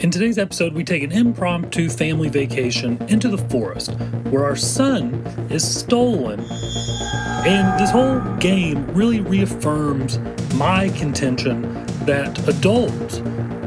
In 0.00 0.12
today's 0.12 0.38
episode, 0.38 0.74
we 0.74 0.84
take 0.84 1.02
an 1.02 1.10
impromptu 1.10 1.88
family 1.88 2.28
vacation 2.28 3.02
into 3.08 3.28
the 3.28 3.38
forest 3.48 3.90
where 4.30 4.44
our 4.44 4.54
son 4.54 5.14
is 5.50 5.66
stolen. 5.66 6.38
And 7.44 7.80
this 7.80 7.90
whole 7.90 8.20
game 8.36 8.86
really 8.94 9.20
reaffirms 9.20 10.20
my 10.54 10.90
contention 10.90 11.62
that 12.06 12.38
adults 12.46 13.16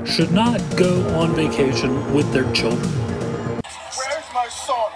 should 0.09 0.31
not 0.31 0.61
go 0.77 1.05
on 1.17 1.35
vacation 1.35 2.13
with 2.13 2.31
their 2.31 2.49
children. 2.53 2.89
Where's 3.59 4.33
my 4.33 4.47
son? 4.47 4.89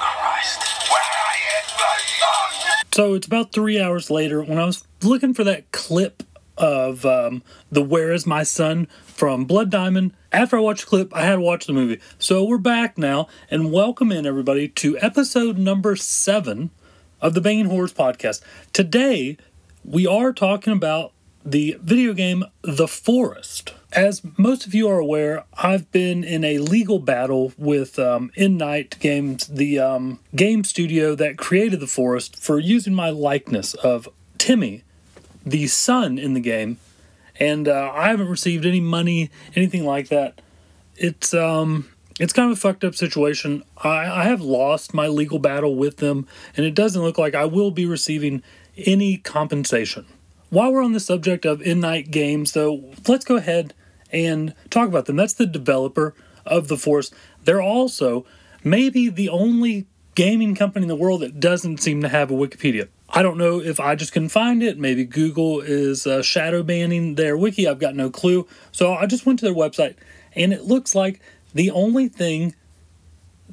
Christ. 0.00 0.90
Where 0.90 1.36
is 1.62 1.72
my 1.78 1.98
son? 2.18 2.84
So 2.92 3.14
it's 3.14 3.28
about 3.28 3.52
three 3.52 3.80
hours 3.80 4.10
later 4.10 4.42
when 4.42 4.58
I 4.58 4.66
was 4.66 4.82
looking 5.04 5.34
for 5.34 5.44
that 5.44 5.70
clip 5.70 6.24
of 6.56 7.04
um, 7.04 7.42
the 7.70 7.82
Where 7.82 8.12
Is 8.12 8.26
My 8.26 8.42
Son 8.42 8.86
from 9.04 9.44
Blood 9.44 9.70
Diamond. 9.70 10.12
After 10.32 10.56
I 10.56 10.60
watched 10.60 10.82
the 10.82 10.86
clip, 10.88 11.14
I 11.14 11.22
had 11.22 11.36
to 11.36 11.40
watch 11.40 11.66
the 11.66 11.72
movie. 11.72 12.00
So 12.18 12.44
we're 12.44 12.58
back 12.58 12.98
now, 12.98 13.28
and 13.50 13.72
welcome 13.72 14.12
in 14.12 14.26
everybody 14.26 14.68
to 14.68 14.98
episode 14.98 15.58
number 15.58 15.96
seven 15.96 16.70
of 17.20 17.34
the 17.34 17.40
Banging 17.40 17.66
Horrors 17.66 17.92
podcast. 17.94 18.40
Today, 18.72 19.36
we 19.84 20.06
are 20.06 20.32
talking 20.32 20.72
about 20.72 21.12
the 21.44 21.78
video 21.80 22.12
game 22.12 22.44
The 22.62 22.88
Forest. 22.88 23.72
As 23.92 24.20
most 24.36 24.66
of 24.66 24.74
you 24.74 24.88
are 24.88 24.98
aware, 24.98 25.44
I've 25.54 25.90
been 25.92 26.24
in 26.24 26.44
a 26.44 26.58
legal 26.58 26.98
battle 26.98 27.52
with 27.56 27.98
um, 27.98 28.32
Endnight 28.36 28.98
Games, 28.98 29.46
the 29.46 29.78
um, 29.78 30.18
game 30.34 30.64
studio 30.64 31.14
that 31.14 31.38
created 31.38 31.80
The 31.80 31.86
Forest, 31.86 32.36
for 32.36 32.58
using 32.58 32.94
my 32.94 33.10
likeness 33.10 33.74
of 33.74 34.08
Timmy, 34.38 34.82
the 35.46 35.68
son 35.68 36.18
in 36.18 36.34
the 36.34 36.40
game, 36.40 36.78
and 37.38 37.68
uh, 37.68 37.92
I 37.94 38.08
haven't 38.08 38.28
received 38.28 38.66
any 38.66 38.80
money, 38.80 39.30
anything 39.54 39.86
like 39.86 40.08
that. 40.08 40.40
It's 40.96 41.32
um, 41.32 41.88
it's 42.18 42.32
kind 42.32 42.50
of 42.50 42.58
a 42.58 42.60
fucked 42.60 42.84
up 42.84 42.94
situation. 42.94 43.62
I, 43.82 44.22
I 44.22 44.24
have 44.24 44.40
lost 44.40 44.92
my 44.92 45.06
legal 45.06 45.38
battle 45.38 45.76
with 45.76 45.98
them, 45.98 46.26
and 46.56 46.66
it 46.66 46.74
doesn't 46.74 47.00
look 47.00 47.16
like 47.16 47.34
I 47.34 47.44
will 47.44 47.70
be 47.70 47.86
receiving 47.86 48.42
any 48.76 49.18
compensation. 49.18 50.06
While 50.50 50.72
we're 50.72 50.84
on 50.84 50.92
the 50.92 51.00
subject 51.00 51.44
of 51.44 51.60
Endnight 51.60 52.10
Games, 52.10 52.52
though, 52.52 52.92
let's 53.06 53.24
go 53.24 53.36
ahead 53.36 53.74
and 54.10 54.54
talk 54.70 54.88
about 54.88 55.06
them. 55.06 55.16
That's 55.16 55.34
the 55.34 55.46
developer 55.46 56.14
of 56.44 56.68
The 56.68 56.76
Force. 56.76 57.10
They're 57.44 57.62
also 57.62 58.24
maybe 58.62 59.08
the 59.08 59.28
only 59.28 59.86
gaming 60.14 60.54
company 60.54 60.84
in 60.84 60.88
the 60.88 60.96
world 60.96 61.20
that 61.20 61.40
doesn't 61.40 61.78
seem 61.78 62.00
to 62.00 62.08
have 62.08 62.30
a 62.30 62.34
Wikipedia. 62.34 62.88
I 63.08 63.22
don't 63.22 63.38
know 63.38 63.60
if 63.60 63.78
I 63.78 63.94
just 63.94 64.12
couldn't 64.12 64.30
find 64.30 64.62
it. 64.62 64.78
Maybe 64.78 65.04
Google 65.04 65.60
is 65.60 66.06
uh, 66.06 66.22
shadow 66.22 66.62
banning 66.62 67.14
their 67.14 67.36
wiki. 67.36 67.68
I've 67.68 67.78
got 67.78 67.94
no 67.94 68.10
clue. 68.10 68.46
So 68.72 68.94
I 68.94 69.06
just 69.06 69.24
went 69.24 69.38
to 69.40 69.44
their 69.44 69.54
website, 69.54 69.94
and 70.34 70.52
it 70.52 70.64
looks 70.64 70.94
like 70.94 71.20
the 71.54 71.70
only 71.70 72.08
thing 72.08 72.54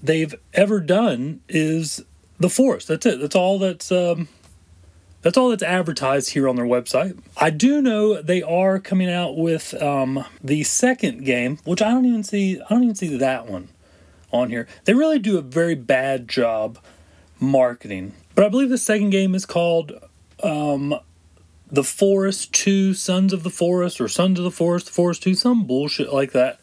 they've 0.01 0.35
ever 0.53 0.79
done 0.79 1.41
is 1.47 2.03
the 2.39 2.49
forest. 2.49 2.87
That's 2.87 3.05
it. 3.05 3.21
That's 3.21 3.35
all 3.35 3.59
that's 3.59 3.91
um, 3.91 4.27
that's 5.21 5.37
all 5.37 5.49
that's 5.49 5.63
advertised 5.63 6.31
here 6.31 6.49
on 6.49 6.55
their 6.55 6.65
website. 6.65 7.17
I 7.37 7.49
do 7.49 7.81
know 7.81 8.21
they 8.21 8.41
are 8.41 8.79
coming 8.79 9.09
out 9.09 9.37
with 9.37 9.73
um, 9.81 10.25
the 10.43 10.63
second 10.63 11.25
game, 11.25 11.59
which 11.63 11.81
I 11.81 11.91
don't 11.91 12.05
even 12.05 12.23
see. 12.23 12.59
I 12.59 12.65
don't 12.69 12.83
even 12.83 12.95
see 12.95 13.17
that 13.17 13.47
one 13.47 13.69
on 14.31 14.49
here. 14.49 14.67
They 14.85 14.93
really 14.93 15.19
do 15.19 15.37
a 15.37 15.41
very 15.41 15.75
bad 15.75 16.27
job 16.27 16.79
marketing. 17.39 18.13
But 18.35 18.45
I 18.45 18.49
believe 18.49 18.69
the 18.69 18.77
second 18.77 19.11
game 19.11 19.35
is 19.35 19.45
called 19.45 19.93
um, 20.41 20.95
The 21.71 21.83
Forest 21.83 22.53
2 22.53 22.93
Sons 22.93 23.33
of 23.33 23.43
the 23.43 23.49
Forest 23.49 24.01
or 24.01 24.07
Sons 24.07 24.39
of 24.39 24.43
the 24.43 24.51
Forest, 24.51 24.87
The 24.87 24.91
Forest 24.93 25.23
2, 25.23 25.35
some 25.35 25.65
bullshit 25.65 26.11
like 26.11 26.31
that. 26.31 26.59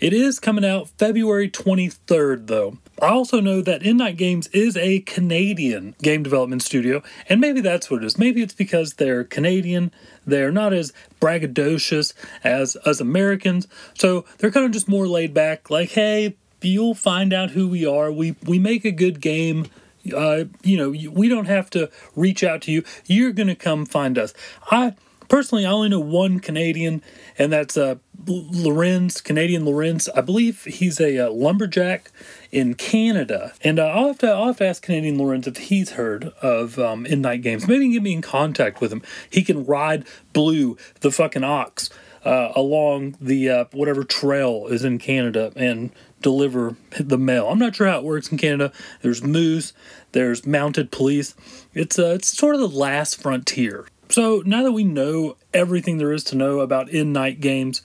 It 0.00 0.12
is 0.12 0.38
coming 0.38 0.64
out 0.64 0.90
February 0.98 1.48
23rd, 1.48 2.48
though. 2.48 2.78
I 3.00 3.08
also 3.08 3.40
know 3.40 3.62
that 3.62 3.82
Endnight 3.82 4.16
Games 4.16 4.48
is 4.48 4.76
a 4.76 5.00
Canadian 5.00 5.94
game 6.02 6.22
development 6.22 6.62
studio, 6.62 7.02
and 7.28 7.40
maybe 7.40 7.60
that's 7.60 7.90
what 7.90 8.02
it 8.02 8.06
is. 8.06 8.18
Maybe 8.18 8.42
it's 8.42 8.54
because 8.54 8.94
they're 8.94 9.24
Canadian, 9.24 9.92
they're 10.26 10.52
not 10.52 10.72
as 10.72 10.92
braggadocious 11.20 12.12
as 12.42 12.76
us 12.84 13.00
Americans, 13.00 13.66
so 13.94 14.24
they're 14.38 14.50
kind 14.50 14.66
of 14.66 14.72
just 14.72 14.88
more 14.88 15.06
laid 15.06 15.32
back, 15.32 15.70
like, 15.70 15.90
hey, 15.90 16.36
you'll 16.60 16.94
find 16.94 17.32
out 17.32 17.50
who 17.50 17.68
we 17.68 17.86
are. 17.86 18.10
We, 18.10 18.36
we 18.44 18.58
make 18.58 18.84
a 18.84 18.90
good 18.90 19.20
game 19.20 19.66
uh, 20.12 20.44
you 20.62 20.76
know, 20.76 20.90
we 21.10 21.28
don't 21.28 21.46
have 21.46 21.70
to 21.70 21.90
reach 22.16 22.42
out 22.42 22.62
to 22.62 22.72
you. 22.72 22.84
You're 23.06 23.32
going 23.32 23.48
to 23.48 23.54
come 23.54 23.86
find 23.86 24.18
us. 24.18 24.34
I 24.70 24.94
personally, 25.28 25.66
I 25.66 25.70
only 25.70 25.88
know 25.88 26.00
one 26.00 26.40
Canadian, 26.40 27.02
and 27.38 27.52
that's 27.52 27.76
uh, 27.76 27.96
Lorenz, 28.26 29.20
Canadian 29.20 29.64
Lorenz. 29.64 30.08
I 30.10 30.20
believe 30.20 30.64
he's 30.64 31.00
a 31.00 31.26
uh, 31.26 31.30
lumberjack 31.30 32.10
in 32.52 32.74
Canada, 32.74 33.52
and 33.62 33.78
uh, 33.78 33.86
I'll 33.86 34.08
have 34.08 34.18
to 34.18 34.30
I'll 34.30 34.46
have 34.46 34.58
to 34.58 34.66
ask 34.66 34.82
Canadian 34.82 35.18
Lorenz 35.18 35.46
if 35.46 35.56
he's 35.56 35.92
heard 35.92 36.26
of 36.42 36.78
um, 36.78 37.06
Endnight 37.06 37.42
Games. 37.42 37.66
Maybe 37.66 37.80
he 37.80 37.86
can 37.86 37.92
get 37.92 38.02
me 38.02 38.12
in 38.12 38.22
contact 38.22 38.80
with 38.80 38.92
him. 38.92 39.02
He 39.28 39.42
can 39.42 39.64
ride 39.64 40.06
Blue, 40.32 40.76
the 41.00 41.10
fucking 41.10 41.44
ox, 41.44 41.90
uh, 42.24 42.52
along 42.54 43.16
the 43.20 43.50
uh, 43.50 43.64
whatever 43.72 44.04
trail 44.04 44.66
is 44.68 44.84
in 44.84 44.98
Canada 44.98 45.52
and 45.56 45.90
deliver 46.24 46.74
the 46.98 47.18
mail. 47.18 47.48
I'm 47.48 47.58
not 47.60 47.76
sure 47.76 47.86
how 47.86 47.98
it 47.98 48.04
works 48.04 48.32
in 48.32 48.38
Canada. 48.38 48.72
There's 49.02 49.22
moose, 49.22 49.72
there's 50.10 50.44
mounted 50.44 50.90
police. 50.90 51.36
It's 51.74 51.98
uh, 51.98 52.14
it's 52.14 52.36
sort 52.36 52.56
of 52.56 52.60
the 52.60 52.68
last 52.68 53.22
frontier. 53.22 53.86
So 54.08 54.42
now 54.44 54.62
that 54.64 54.72
we 54.72 54.84
know 54.84 55.36
everything 55.52 55.98
there 55.98 56.12
is 56.12 56.24
to 56.24 56.36
know 56.36 56.60
about 56.60 56.88
Endnight 56.88 57.40
games, 57.40 57.82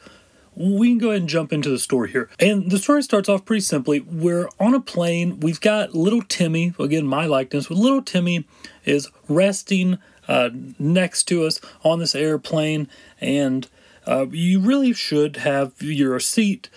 we 0.55 0.89
can 0.89 0.97
go 0.97 1.09
ahead 1.09 1.21
and 1.21 1.29
jump 1.29 1.53
into 1.53 1.69
the 1.69 1.79
story 1.79 2.11
here. 2.11 2.29
And 2.39 2.71
the 2.71 2.77
story 2.77 3.03
starts 3.03 3.29
off 3.29 3.45
pretty 3.45 3.61
simply. 3.61 3.99
We're 3.99 4.49
on 4.59 4.73
a 4.73 4.81
plane. 4.81 5.39
We've 5.39 5.61
got 5.61 5.93
little 5.93 6.21
Timmy, 6.21 6.73
again, 6.79 7.07
my 7.07 7.25
likeness, 7.25 7.67
but 7.67 7.77
little 7.77 8.01
Timmy 8.01 8.45
is 8.85 9.09
resting 9.27 9.99
uh, 10.27 10.49
next 10.77 11.23
to 11.25 11.45
us 11.45 11.59
on 11.83 11.99
this 11.99 12.15
airplane. 12.15 12.89
And 13.21 13.67
uh, 14.05 14.27
you 14.31 14.59
really 14.59 14.93
should 14.93 15.37
have 15.37 15.81
your 15.81 16.19
seat 16.19 16.69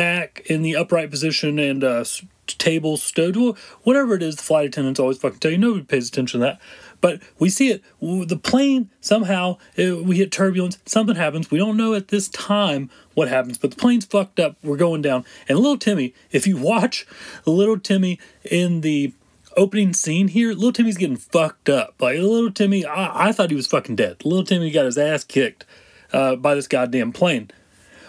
back 0.00 0.40
in 0.46 0.62
the 0.62 0.74
upright 0.74 1.10
position 1.10 1.58
and 1.58 1.84
uh, 1.84 2.02
tables 2.46 3.02
stowed, 3.02 3.36
whatever 3.82 4.14
it 4.14 4.22
is. 4.22 4.34
The 4.34 4.42
flight 4.42 4.64
attendants 4.68 4.98
always 4.98 5.18
fucking 5.18 5.40
tell 5.40 5.50
you. 5.50 5.58
Nobody 5.58 5.84
pays 5.84 6.08
attention 6.08 6.40
to 6.40 6.46
that. 6.46 6.60
But 7.02 7.20
we 7.38 7.50
see 7.50 7.70
it. 7.70 7.82
The 8.00 8.40
plane 8.42 8.88
somehow 9.02 9.58
it, 9.76 10.02
we 10.02 10.16
hit 10.16 10.32
turbulence. 10.32 10.78
Something 10.86 11.16
happens. 11.16 11.50
We 11.50 11.58
don't 11.58 11.76
know 11.76 11.92
at 11.92 12.08
this 12.08 12.28
time 12.28 12.88
what 13.12 13.28
happens, 13.28 13.58
but 13.58 13.72
the 13.72 13.76
plane's 13.76 14.06
fucked 14.06 14.40
up. 14.40 14.56
We're 14.62 14.78
going 14.78 15.02
down. 15.02 15.26
And 15.50 15.58
little 15.58 15.76
Timmy, 15.76 16.14
if 16.30 16.46
you 16.46 16.56
watch 16.62 17.06
little 17.44 17.78
Timmy 17.78 18.18
in 18.50 18.80
the 18.80 19.12
opening 19.54 19.92
scene 19.92 20.28
here, 20.28 20.54
little 20.54 20.72
Timmy's 20.72 20.96
getting 20.96 21.18
fucked 21.18 21.68
up. 21.68 21.96
Like 22.00 22.16
little 22.16 22.50
Timmy, 22.50 22.86
I, 22.86 23.28
I 23.28 23.32
thought 23.32 23.50
he 23.50 23.56
was 23.56 23.66
fucking 23.66 23.96
dead. 23.96 24.24
Little 24.24 24.44
Timmy 24.44 24.70
got 24.70 24.86
his 24.86 24.96
ass 24.96 25.24
kicked 25.24 25.66
uh, 26.10 26.36
by 26.36 26.54
this 26.54 26.68
goddamn 26.68 27.12
plane. 27.12 27.50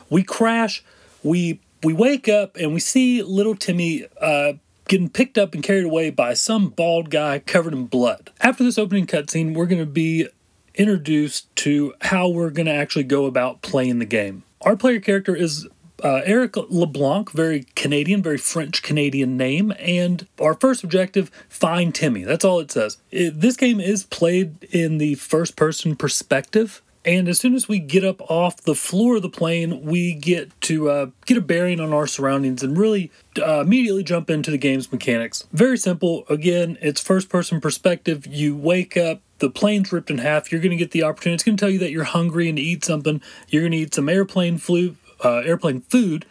We 0.09 0.23
crash. 0.23 0.85
We 1.21 1.59
we 1.83 1.93
wake 1.93 2.27
up 2.27 2.57
and 2.57 2.73
we 2.73 2.79
see 2.79 3.23
little 3.23 3.55
Timmy 3.55 4.05
uh, 4.19 4.53
getting 4.87 5.09
picked 5.09 5.37
up 5.37 5.53
and 5.53 5.63
carried 5.63 5.85
away 5.85 6.09
by 6.09 6.33
some 6.33 6.69
bald 6.69 7.09
guy 7.09 7.39
covered 7.39 7.73
in 7.73 7.85
blood. 7.85 8.31
After 8.41 8.63
this 8.63 8.77
opening 8.77 9.07
cutscene, 9.07 9.53
we're 9.53 9.65
going 9.65 9.79
to 9.79 9.85
be 9.85 10.27
introduced 10.75 11.53
to 11.57 11.93
how 12.01 12.27
we're 12.29 12.49
going 12.49 12.65
to 12.65 12.73
actually 12.73 13.03
go 13.03 13.25
about 13.25 13.61
playing 13.61 13.99
the 13.99 14.05
game. 14.05 14.43
Our 14.61 14.75
player 14.75 14.99
character 14.99 15.35
is 15.35 15.67
uh, 16.03 16.21
Eric 16.25 16.55
LeBlanc, 16.57 17.31
very 17.31 17.65
Canadian, 17.75 18.21
very 18.21 18.37
French 18.37 18.81
Canadian 18.81 19.37
name, 19.37 19.73
and 19.79 20.27
our 20.39 20.55
first 20.55 20.83
objective, 20.83 21.29
find 21.47 21.93
Timmy. 21.93 22.23
That's 22.23 22.45
all 22.45 22.59
it 22.59 22.71
says. 22.71 22.97
It, 23.11 23.39
this 23.39 23.55
game 23.55 23.79
is 23.79 24.03
played 24.03 24.63
in 24.71 24.97
the 24.97 25.15
first 25.15 25.55
person 25.55 25.95
perspective, 25.95 26.81
and 27.03 27.27
as 27.27 27.39
soon 27.39 27.55
as 27.55 27.67
we 27.67 27.79
get 27.79 28.03
up 28.03 28.21
off 28.29 28.61
the 28.61 28.75
floor 28.75 29.15
of 29.15 29.23
the 29.23 29.29
plane, 29.29 29.81
we 29.81 30.13
get 30.13 30.59
to 30.61 30.89
uh, 30.89 31.05
get 31.25 31.37
a 31.37 31.41
bearing 31.41 31.79
on 31.79 31.93
our 31.93 32.05
surroundings 32.05 32.61
and 32.61 32.77
really 32.77 33.11
uh, 33.39 33.61
immediately 33.61 34.03
jump 34.03 34.29
into 34.29 34.51
the 34.51 34.57
game's 34.57 34.91
mechanics. 34.91 35.47
Very 35.51 35.77
simple. 35.77 36.25
Again, 36.29 36.77
it's 36.79 37.01
first 37.01 37.27
person 37.27 37.59
perspective. 37.59 38.27
You 38.27 38.55
wake 38.55 38.97
up, 38.97 39.21
the 39.39 39.49
plane's 39.49 39.91
ripped 39.91 40.11
in 40.11 40.19
half. 40.19 40.51
You're 40.51 40.61
going 40.61 40.71
to 40.71 40.77
get 40.77 40.91
the 40.91 41.01
opportunity. 41.01 41.35
It's 41.35 41.43
going 41.43 41.57
to 41.57 41.61
tell 41.61 41.71
you 41.71 41.79
that 41.79 41.91
you're 41.91 42.03
hungry 42.03 42.47
and 42.47 42.59
eat 42.59 42.85
something. 42.85 43.19
You're 43.49 43.63
going 43.63 43.71
to 43.71 43.77
eat 43.79 43.95
some 43.95 44.07
airplane 44.07 44.59
flu, 44.59 44.95
uh, 45.23 45.37
airplane 45.37 45.81
food. 45.81 46.25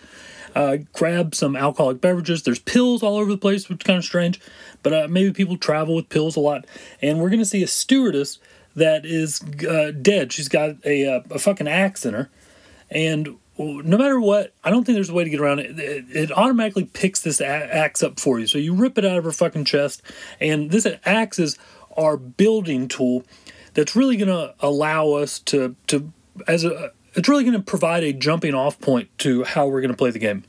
Uh, 0.54 0.78
grab 0.92 1.34
some 1.34 1.56
alcoholic 1.56 2.00
beverages. 2.00 2.42
There's 2.42 2.58
pills 2.58 3.02
all 3.02 3.16
over 3.16 3.30
the 3.30 3.38
place, 3.38 3.68
which 3.68 3.82
is 3.82 3.86
kind 3.86 3.98
of 3.98 4.04
strange, 4.04 4.40
but 4.82 4.92
uh, 4.92 5.06
maybe 5.08 5.32
people 5.32 5.56
travel 5.56 5.94
with 5.94 6.08
pills 6.08 6.36
a 6.36 6.40
lot. 6.40 6.64
And 7.00 7.20
we're 7.20 7.28
going 7.28 7.40
to 7.40 7.44
see 7.44 7.62
a 7.62 7.68
stewardess 7.68 8.38
that 8.80 9.04
is 9.04 9.42
uh, 9.68 9.92
dead. 9.92 10.32
She's 10.32 10.48
got 10.48 10.70
a, 10.84 11.04
a, 11.04 11.16
uh, 11.16 11.22
a 11.30 11.38
fucking 11.38 11.68
axe 11.68 12.04
in 12.04 12.14
her, 12.14 12.30
and 12.90 13.36
no 13.60 13.98
matter 13.98 14.18
what, 14.18 14.54
I 14.64 14.70
don't 14.70 14.84
think 14.84 14.96
there's 14.96 15.10
a 15.10 15.14
way 15.14 15.24
to 15.24 15.30
get 15.30 15.40
around 15.40 15.58
it. 15.58 15.78
It, 15.78 16.04
it 16.10 16.32
automatically 16.32 16.84
picks 16.84 17.20
this 17.20 17.40
axe 17.40 18.02
up 18.02 18.18
for 18.18 18.38
you. 18.38 18.46
So 18.46 18.58
you 18.58 18.74
rip 18.74 18.96
it 18.96 19.04
out 19.04 19.18
of 19.18 19.24
her 19.24 19.32
fucking 19.32 19.66
chest, 19.66 20.02
and 20.40 20.70
this 20.70 20.86
axe 21.04 21.38
is 21.38 21.58
our 21.96 22.16
building 22.16 22.88
tool 22.88 23.24
that's 23.74 23.94
really 23.94 24.16
going 24.16 24.28
to 24.28 24.54
allow 24.60 25.10
us 25.12 25.38
to 25.40 25.76
to 25.88 26.12
as 26.48 26.64
a 26.64 26.92
it's 27.14 27.28
really 27.28 27.44
going 27.44 27.56
to 27.56 27.62
provide 27.62 28.04
a 28.04 28.12
jumping 28.12 28.54
off 28.54 28.80
point 28.80 29.08
to 29.18 29.44
how 29.44 29.66
we're 29.66 29.80
going 29.80 29.90
to 29.90 29.96
play 29.96 30.10
the 30.10 30.18
game. 30.18 30.44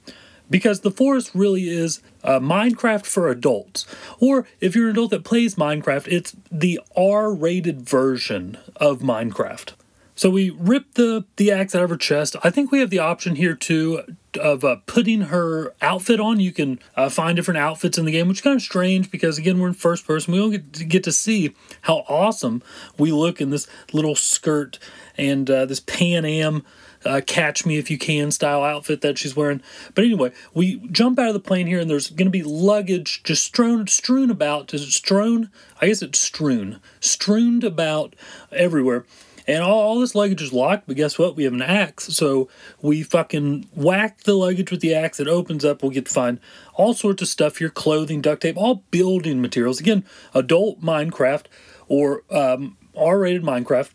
Because 0.50 0.82
the 0.82 0.92
forest 0.92 1.32
really 1.34 1.70
is 1.70 2.02
uh, 2.24 2.40
Minecraft 2.40 3.06
for 3.06 3.30
adults. 3.30 3.86
Or 4.20 4.48
if 4.60 4.76
you're 4.76 4.86
an 4.86 4.92
adult 4.92 5.12
that 5.12 5.24
plays 5.24 5.56
Minecraft, 5.56 6.08
it's 6.08 6.36
the 6.52 6.80
R 6.96 7.34
rated 7.34 7.82
version 7.82 8.58
of 8.76 9.00
Minecraft. 9.00 9.74
So 10.16 10.30
we 10.30 10.50
rip 10.52 10.94
the, 10.94 11.26
the 11.38 11.52
axe 11.52 11.74
out 11.74 11.84
of 11.84 11.90
her 11.90 11.98
chest. 11.98 12.36
I 12.44 12.50
think 12.50 12.72
we 12.72 12.80
have 12.80 12.90
the 12.90 13.00
option 13.00 13.36
here 13.36 13.56
too 13.56 14.04
of 14.38 14.64
uh, 14.64 14.78
putting 14.86 15.22
her 15.22 15.74
outfit 15.82 16.20
on. 16.20 16.40
You 16.40 16.52
can 16.52 16.80
uh, 16.96 17.10
find 17.10 17.36
different 17.36 17.58
outfits 17.58 17.98
in 17.98 18.06
the 18.06 18.12
game, 18.12 18.28
which 18.28 18.38
is 18.38 18.42
kind 18.42 18.56
of 18.56 18.62
strange 18.62 19.12
because 19.12 19.38
again 19.38 19.60
we're 19.60 19.70
in 19.70 19.74
first 19.74 20.06
person. 20.06 20.34
We 20.34 20.40
don't 20.40 20.52
get 20.52 20.74
to, 20.74 20.86
get 20.86 21.04
to 21.06 21.12
see 21.12 21.54
how 21.82 22.06
awesome 22.08 22.62
we 22.98 23.12
look 23.12 23.42
in 23.42 23.50
this 23.50 23.68
little 23.94 24.16
skirt 24.16 24.80
and 25.18 25.50
uh, 25.50 25.66
this 25.66 25.80
Pan 25.80 26.26
Am. 26.26 26.64
Uh, 27.04 27.20
catch 27.26 27.66
me 27.66 27.80
if 27.80 27.90
you 27.90 27.98
can 27.98 28.30
style 28.30 28.64
outfit 28.64 29.02
that 29.02 29.18
she's 29.18 29.36
wearing. 29.36 29.60
But 29.96 30.04
anyway, 30.04 30.32
we 30.54 30.78
jump 30.92 31.18
out 31.18 31.30
of 31.30 31.34
the 31.34 31.40
plane 31.40 31.66
here, 31.66 31.80
and 31.80 31.90
there's 31.90 32.12
going 32.12 32.28
to 32.28 32.32
be 32.32 32.44
luggage 32.44 33.24
just 33.24 33.44
strewn 33.44 33.88
strewn 33.88 34.30
about. 34.30 34.72
Is 34.72 34.84
it 34.84 34.92
strewn? 34.92 35.50
I 35.82 35.88
guess 35.88 36.04
it's 36.04 36.20
strewn, 36.20 36.80
strewn 37.00 37.64
about 37.66 38.16
everywhere. 38.52 39.06
And 39.48 39.64
all, 39.64 39.80
all, 39.80 40.00
this 40.00 40.16
luggage 40.16 40.42
is 40.42 40.54
locked, 40.54 40.88
but 40.88 40.96
guess 40.96 41.18
what? 41.18 41.36
We 41.36 41.44
have 41.44 41.54
an 41.54 41.62
axe. 41.62 42.06
So 42.16 42.50
we 42.82 43.04
fucking 43.04 43.70
whack 43.74 44.24
the 44.24 44.34
luggage 44.34 44.72
with 44.72 44.82
the 44.82 44.94
axe. 44.94 45.20
It 45.20 45.28
opens 45.28 45.66
up. 45.66 45.82
We'll 45.82 45.92
get 45.92 46.06
to 46.06 46.14
find 46.14 46.40
all 46.74 46.94
sorts 46.94 47.22
of 47.22 47.28
stuff 47.28 47.58
here 47.58 47.70
clothing, 47.70 48.22
duct 48.22 48.42
tape, 48.42 48.58
all 48.58 48.84
building 48.92 49.42
materials. 49.42 49.80
Again, 49.80 50.06
adult 50.34 50.82
Minecraft 50.82 51.46
or 51.88 52.24
um, 52.30 52.78
R 52.96 53.20
rated 53.20 53.44
Minecraft. 53.44 53.92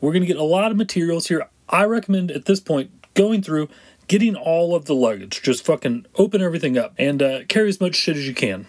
We're 0.00 0.12
going 0.12 0.22
to 0.22 0.28
get 0.28 0.36
a 0.36 0.44
lot 0.44 0.70
of 0.70 0.76
materials 0.76 1.28
here. 1.28 1.48
I 1.68 1.84
recommend 1.84 2.30
at 2.30 2.44
this 2.44 2.60
point 2.60 2.90
going 3.14 3.42
through, 3.42 3.68
getting 4.08 4.36
all 4.36 4.74
of 4.74 4.84
the 4.86 4.94
luggage. 4.94 5.42
Just 5.42 5.64
fucking 5.64 6.06
open 6.16 6.42
everything 6.42 6.76
up 6.76 6.94
and 6.98 7.22
uh, 7.22 7.44
carry 7.48 7.68
as 7.68 7.80
much 7.80 7.94
shit 7.94 8.16
as 8.16 8.26
you 8.26 8.34
can. 8.34 8.66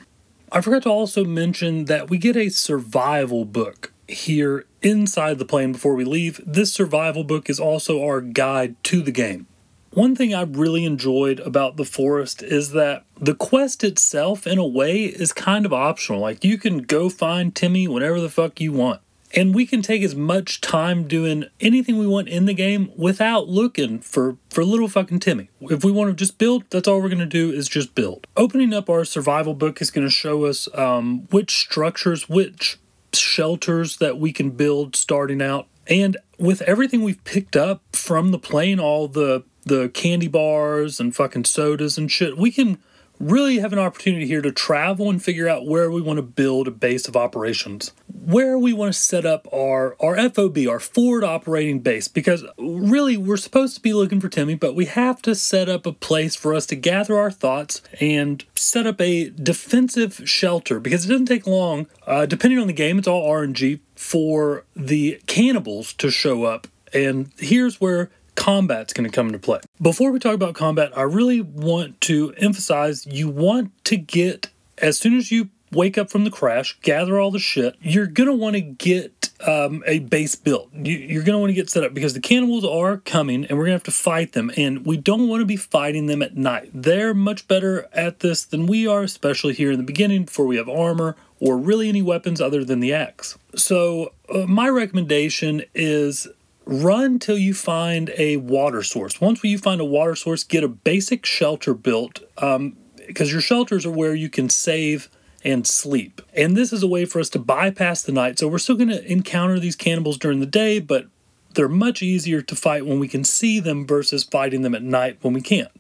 I 0.52 0.62
forgot 0.62 0.84
to 0.84 0.90
also 0.90 1.26
mention 1.26 1.86
that 1.86 2.10
we 2.10 2.18
get 2.18 2.38
a 2.38 2.50
survival 2.50 3.44
book 3.44 3.92
here 4.08 4.66
inside 4.84 5.40
the 5.40 5.46
plane 5.46 5.72
before 5.72 5.96
we 5.96 6.04
leave. 6.04 6.42
This 6.46 6.74
survival 6.74 7.24
book 7.24 7.50
is 7.50 7.60
also 7.60 8.04
our 8.04 8.22
guide 8.22 8.76
to 8.84 9.02
the 9.02 9.12
game. 9.12 9.48
One 9.92 10.16
thing 10.16 10.34
I 10.34 10.42
really 10.42 10.86
enjoyed 10.86 11.40
about 11.42 11.78
The 11.78 11.86
Forest 11.86 12.42
is 12.42 12.72
that 12.72 13.06
the 13.20 13.36
quest 13.36 13.84
itself, 13.84 14.48
in 14.48 14.58
a 14.58 14.66
way, 14.66 15.04
is 15.04 15.32
kind 15.32 15.68
of 15.68 15.74
optional. 15.74 16.20
Like, 16.20 16.44
you 16.44 16.58
can 16.58 16.80
go 16.80 17.10
find 17.10 17.54
Timmy 17.54 17.88
whenever 17.88 18.20
the 18.20 18.30
fuck 18.30 18.60
you 18.60 18.72
want. 18.72 19.02
And 19.36 19.54
we 19.54 19.66
can 19.66 19.82
take 19.82 20.04
as 20.04 20.16
much 20.16 20.62
time 20.62 21.08
doing 21.08 21.46
anything 21.60 21.98
we 21.98 22.08
want 22.08 22.28
in 22.28 22.46
the 22.46 22.54
game 22.54 22.92
without 22.96 23.48
looking 23.48 24.00
for, 24.00 24.38
for 24.50 24.64
little 24.64 24.88
fucking 24.88 25.20
Timmy. 25.20 25.50
If 25.62 25.84
we 25.84 25.92
want 25.92 26.10
to 26.10 26.16
just 26.16 26.38
build, 26.38 26.66
that's 26.70 26.88
all 26.88 27.02
we're 27.02 27.10
going 27.10 27.18
to 27.20 27.26
do 27.26 27.52
is 27.52 27.68
just 27.68 27.96
build. 27.96 28.28
Opening 28.38 28.74
up 28.74 28.90
our 28.90 29.06
survival 29.06 29.54
book 29.56 29.82
is 29.82 29.90
going 29.90 30.06
to 30.06 30.12
show 30.12 30.46
us 30.46 30.68
um, 30.76 31.28
which 31.32 31.58
structures, 31.58 32.30
which 32.30 32.78
shelters 33.16 33.98
that 33.98 34.18
we 34.18 34.32
can 34.32 34.52
build 34.52 34.96
starting 34.96 35.42
out. 35.42 35.68
And 35.88 36.18
with 36.40 36.62
everything 36.64 37.04
we've 37.04 37.24
picked 37.24 37.56
up 37.56 37.82
from 37.92 38.32
the 38.32 38.40
plane, 38.40 38.80
all 38.80 39.08
the 39.08 39.44
the 39.66 39.88
candy 39.90 40.28
bars 40.28 41.00
and 41.00 41.16
fucking 41.16 41.46
sodas 41.46 41.98
and 41.98 42.12
shit, 42.12 42.38
we 42.38 42.52
can 42.52 42.80
really 43.20 43.60
have 43.60 43.74
an 43.74 43.80
opportunity 43.80 44.28
here 44.28 44.42
to 44.42 44.52
travel 44.52 45.10
and 45.10 45.24
figure 45.24 45.48
out 45.48 45.66
where 45.66 45.90
we 45.90 46.02
want 46.02 46.18
to 46.18 46.24
build 46.24 46.68
a 46.68 46.72
base 46.72 47.08
of 47.08 47.16
operations 47.16 47.92
where 48.26 48.58
we 48.58 48.74
want 48.74 48.94
to 48.94 48.98
set 48.98 49.26
up 49.26 49.48
our 49.54 49.96
our 50.00 50.30
FOB 50.30 50.60
our 50.70 50.80
forward 50.80 51.24
operating 51.24 51.80
base 51.80 52.08
because 52.08 52.44
really 52.58 53.18
we're 53.18 53.38
supposed 53.38 53.76
to 53.76 53.82
be 53.82 53.94
looking 53.94 54.20
for 54.20 54.30
Timmy 54.30 54.56
but 54.56 54.76
we 54.76 54.86
have 54.86 55.22
to 55.24 55.36
set 55.36 55.70
up 55.70 55.86
a 55.86 55.92
place 55.92 56.36
for 56.36 56.54
us 56.54 56.66
to 56.68 56.76
gather 56.76 57.18
our 57.18 57.32
thoughts 57.32 57.82
and 58.00 58.44
set 58.56 58.88
up 58.88 59.00
a 59.00 59.30
defensive 59.30 60.22
shelter 60.26 60.80
because 60.80 61.06
it 61.06 61.10
doesn't 61.10 61.26
take 61.26 61.48
long 61.48 61.88
uh, 62.08 62.26
depending 62.26 62.60
on 62.60 62.68
the 62.68 62.74
game 62.74 62.98
it's 62.98 63.08
all 63.08 63.30
RNG 63.30 63.80
for 64.04 64.66
the 64.76 65.20
cannibals 65.28 65.94
to 65.94 66.12
show 66.12 66.44
up. 66.44 66.68
And 66.94 67.32
here's 67.38 67.80
where 67.80 68.12
combat's 68.36 68.94
going 68.94 69.10
to 69.10 69.14
come 69.14 69.28
into 69.28 69.40
play. 69.40 69.60
Before 69.82 70.12
we 70.12 70.20
talk 70.20 70.36
about 70.36 70.56
combat, 70.56 70.96
I 70.98 71.04
really 71.04 71.42
want 71.42 72.02
to 72.02 72.34
emphasize 72.38 73.06
you 73.06 73.30
want 73.30 73.72
to 73.86 73.98
get, 73.98 74.50
as 74.78 74.98
soon 74.98 75.18
as 75.18 75.32
you 75.32 75.50
wake 75.72 75.98
up 75.98 76.10
from 76.10 76.24
the 76.24 76.32
crash, 76.32 76.78
gather 76.82 77.20
all 77.20 77.32
the 77.32 77.40
shit, 77.40 77.76
you're 77.82 78.08
going 78.08 78.28
to 78.28 78.34
want 78.34 78.56
to 78.56 78.62
get 78.62 79.30
um, 79.46 79.84
a 79.86 80.00
base 80.00 80.36
built. 80.36 80.70
You, 80.74 81.20
are 81.20 81.24
going 81.24 81.34
to 81.34 81.40
want 81.40 81.50
to 81.50 81.56
get 81.56 81.70
set 81.70 81.84
up 81.84 81.94
because 81.94 82.14
the 82.14 82.20
cannibals 82.20 82.64
are 82.64 82.98
coming 82.98 83.46
and 83.46 83.58
we're 83.58 83.66
going 83.66 83.80
to 83.80 83.84
have 83.84 83.84
to 83.84 83.92
fight 83.92 84.34
them. 84.34 84.52
And 84.56 84.86
we 84.86 84.98
don't 84.98 85.28
want 85.28 85.42
to 85.42 85.46
be 85.46 85.58
fighting 85.58 86.06
them 86.06 86.22
at 86.22 86.38
night. 86.38 86.70
They're 86.74 87.14
much 87.14 87.48
better 87.48 87.90
at 87.94 88.20
this 88.20 88.46
than 88.46 88.68
we 88.68 88.88
are, 88.88 89.04
especially 89.04 89.54
here 89.54 89.72
in 89.72 89.78
the 89.78 89.84
beginning 89.84 90.26
before 90.26 90.46
we 90.46 90.58
have 90.58 90.70
armor 90.70 91.16
or 91.40 91.58
really 91.58 91.90
any 91.90 92.02
weapons 92.02 92.40
other 92.40 92.64
than 92.64 92.80
the 92.80 92.94
axe. 92.94 93.38
So, 93.56 94.14
uh, 94.34 94.46
my 94.48 94.70
recommendation 94.70 95.64
is 95.76 96.28
run 96.66 97.20
till 97.20 97.38
you 97.38 97.54
find 97.54 98.12
a 98.18 98.38
water 98.38 98.84
source. 98.84 99.20
Once 99.20 99.44
you 99.44 99.58
find 99.58 99.82
a 99.82 99.86
water 99.86 100.16
source, 100.16 100.44
get 100.44 100.64
a 100.64 100.68
basic 100.68 101.26
shelter 101.26 101.74
built 101.74 102.22
because 102.36 102.56
um, 102.56 102.78
your 103.18 103.42
shelters 103.42 103.86
are 103.86 103.92
where 103.92 104.16
you 104.16 104.30
can 104.30 104.50
save 104.50 105.10
and 105.44 105.68
sleep. 105.68 106.22
And 106.34 106.56
this 106.56 106.72
is 106.72 106.84
a 106.84 106.88
way 106.88 107.06
for 107.06 107.20
us 107.20 107.30
to 107.30 107.40
bypass 107.40 108.02
the 108.02 108.12
night. 108.12 108.40
So 108.40 108.48
we're 108.48 108.60
still 108.60 108.76
going 108.76 108.90
to 108.90 109.12
encounter 109.12 109.60
these 109.60 109.76
cannibals 109.76 110.18
during 110.18 110.40
the 110.40 110.46
day, 110.46 110.80
but 110.80 111.08
they're 111.54 111.68
much 111.68 112.02
easier 112.02 112.42
to 112.42 112.56
fight 112.56 112.86
when 112.86 113.00
we 113.00 113.08
can 113.08 113.24
see 113.24 113.60
them 113.60 113.86
versus 113.86 114.24
fighting 114.24 114.62
them 114.62 114.74
at 114.74 114.84
night 114.84 115.18
when 115.22 115.34
we 115.34 115.42
can't. 115.42 115.72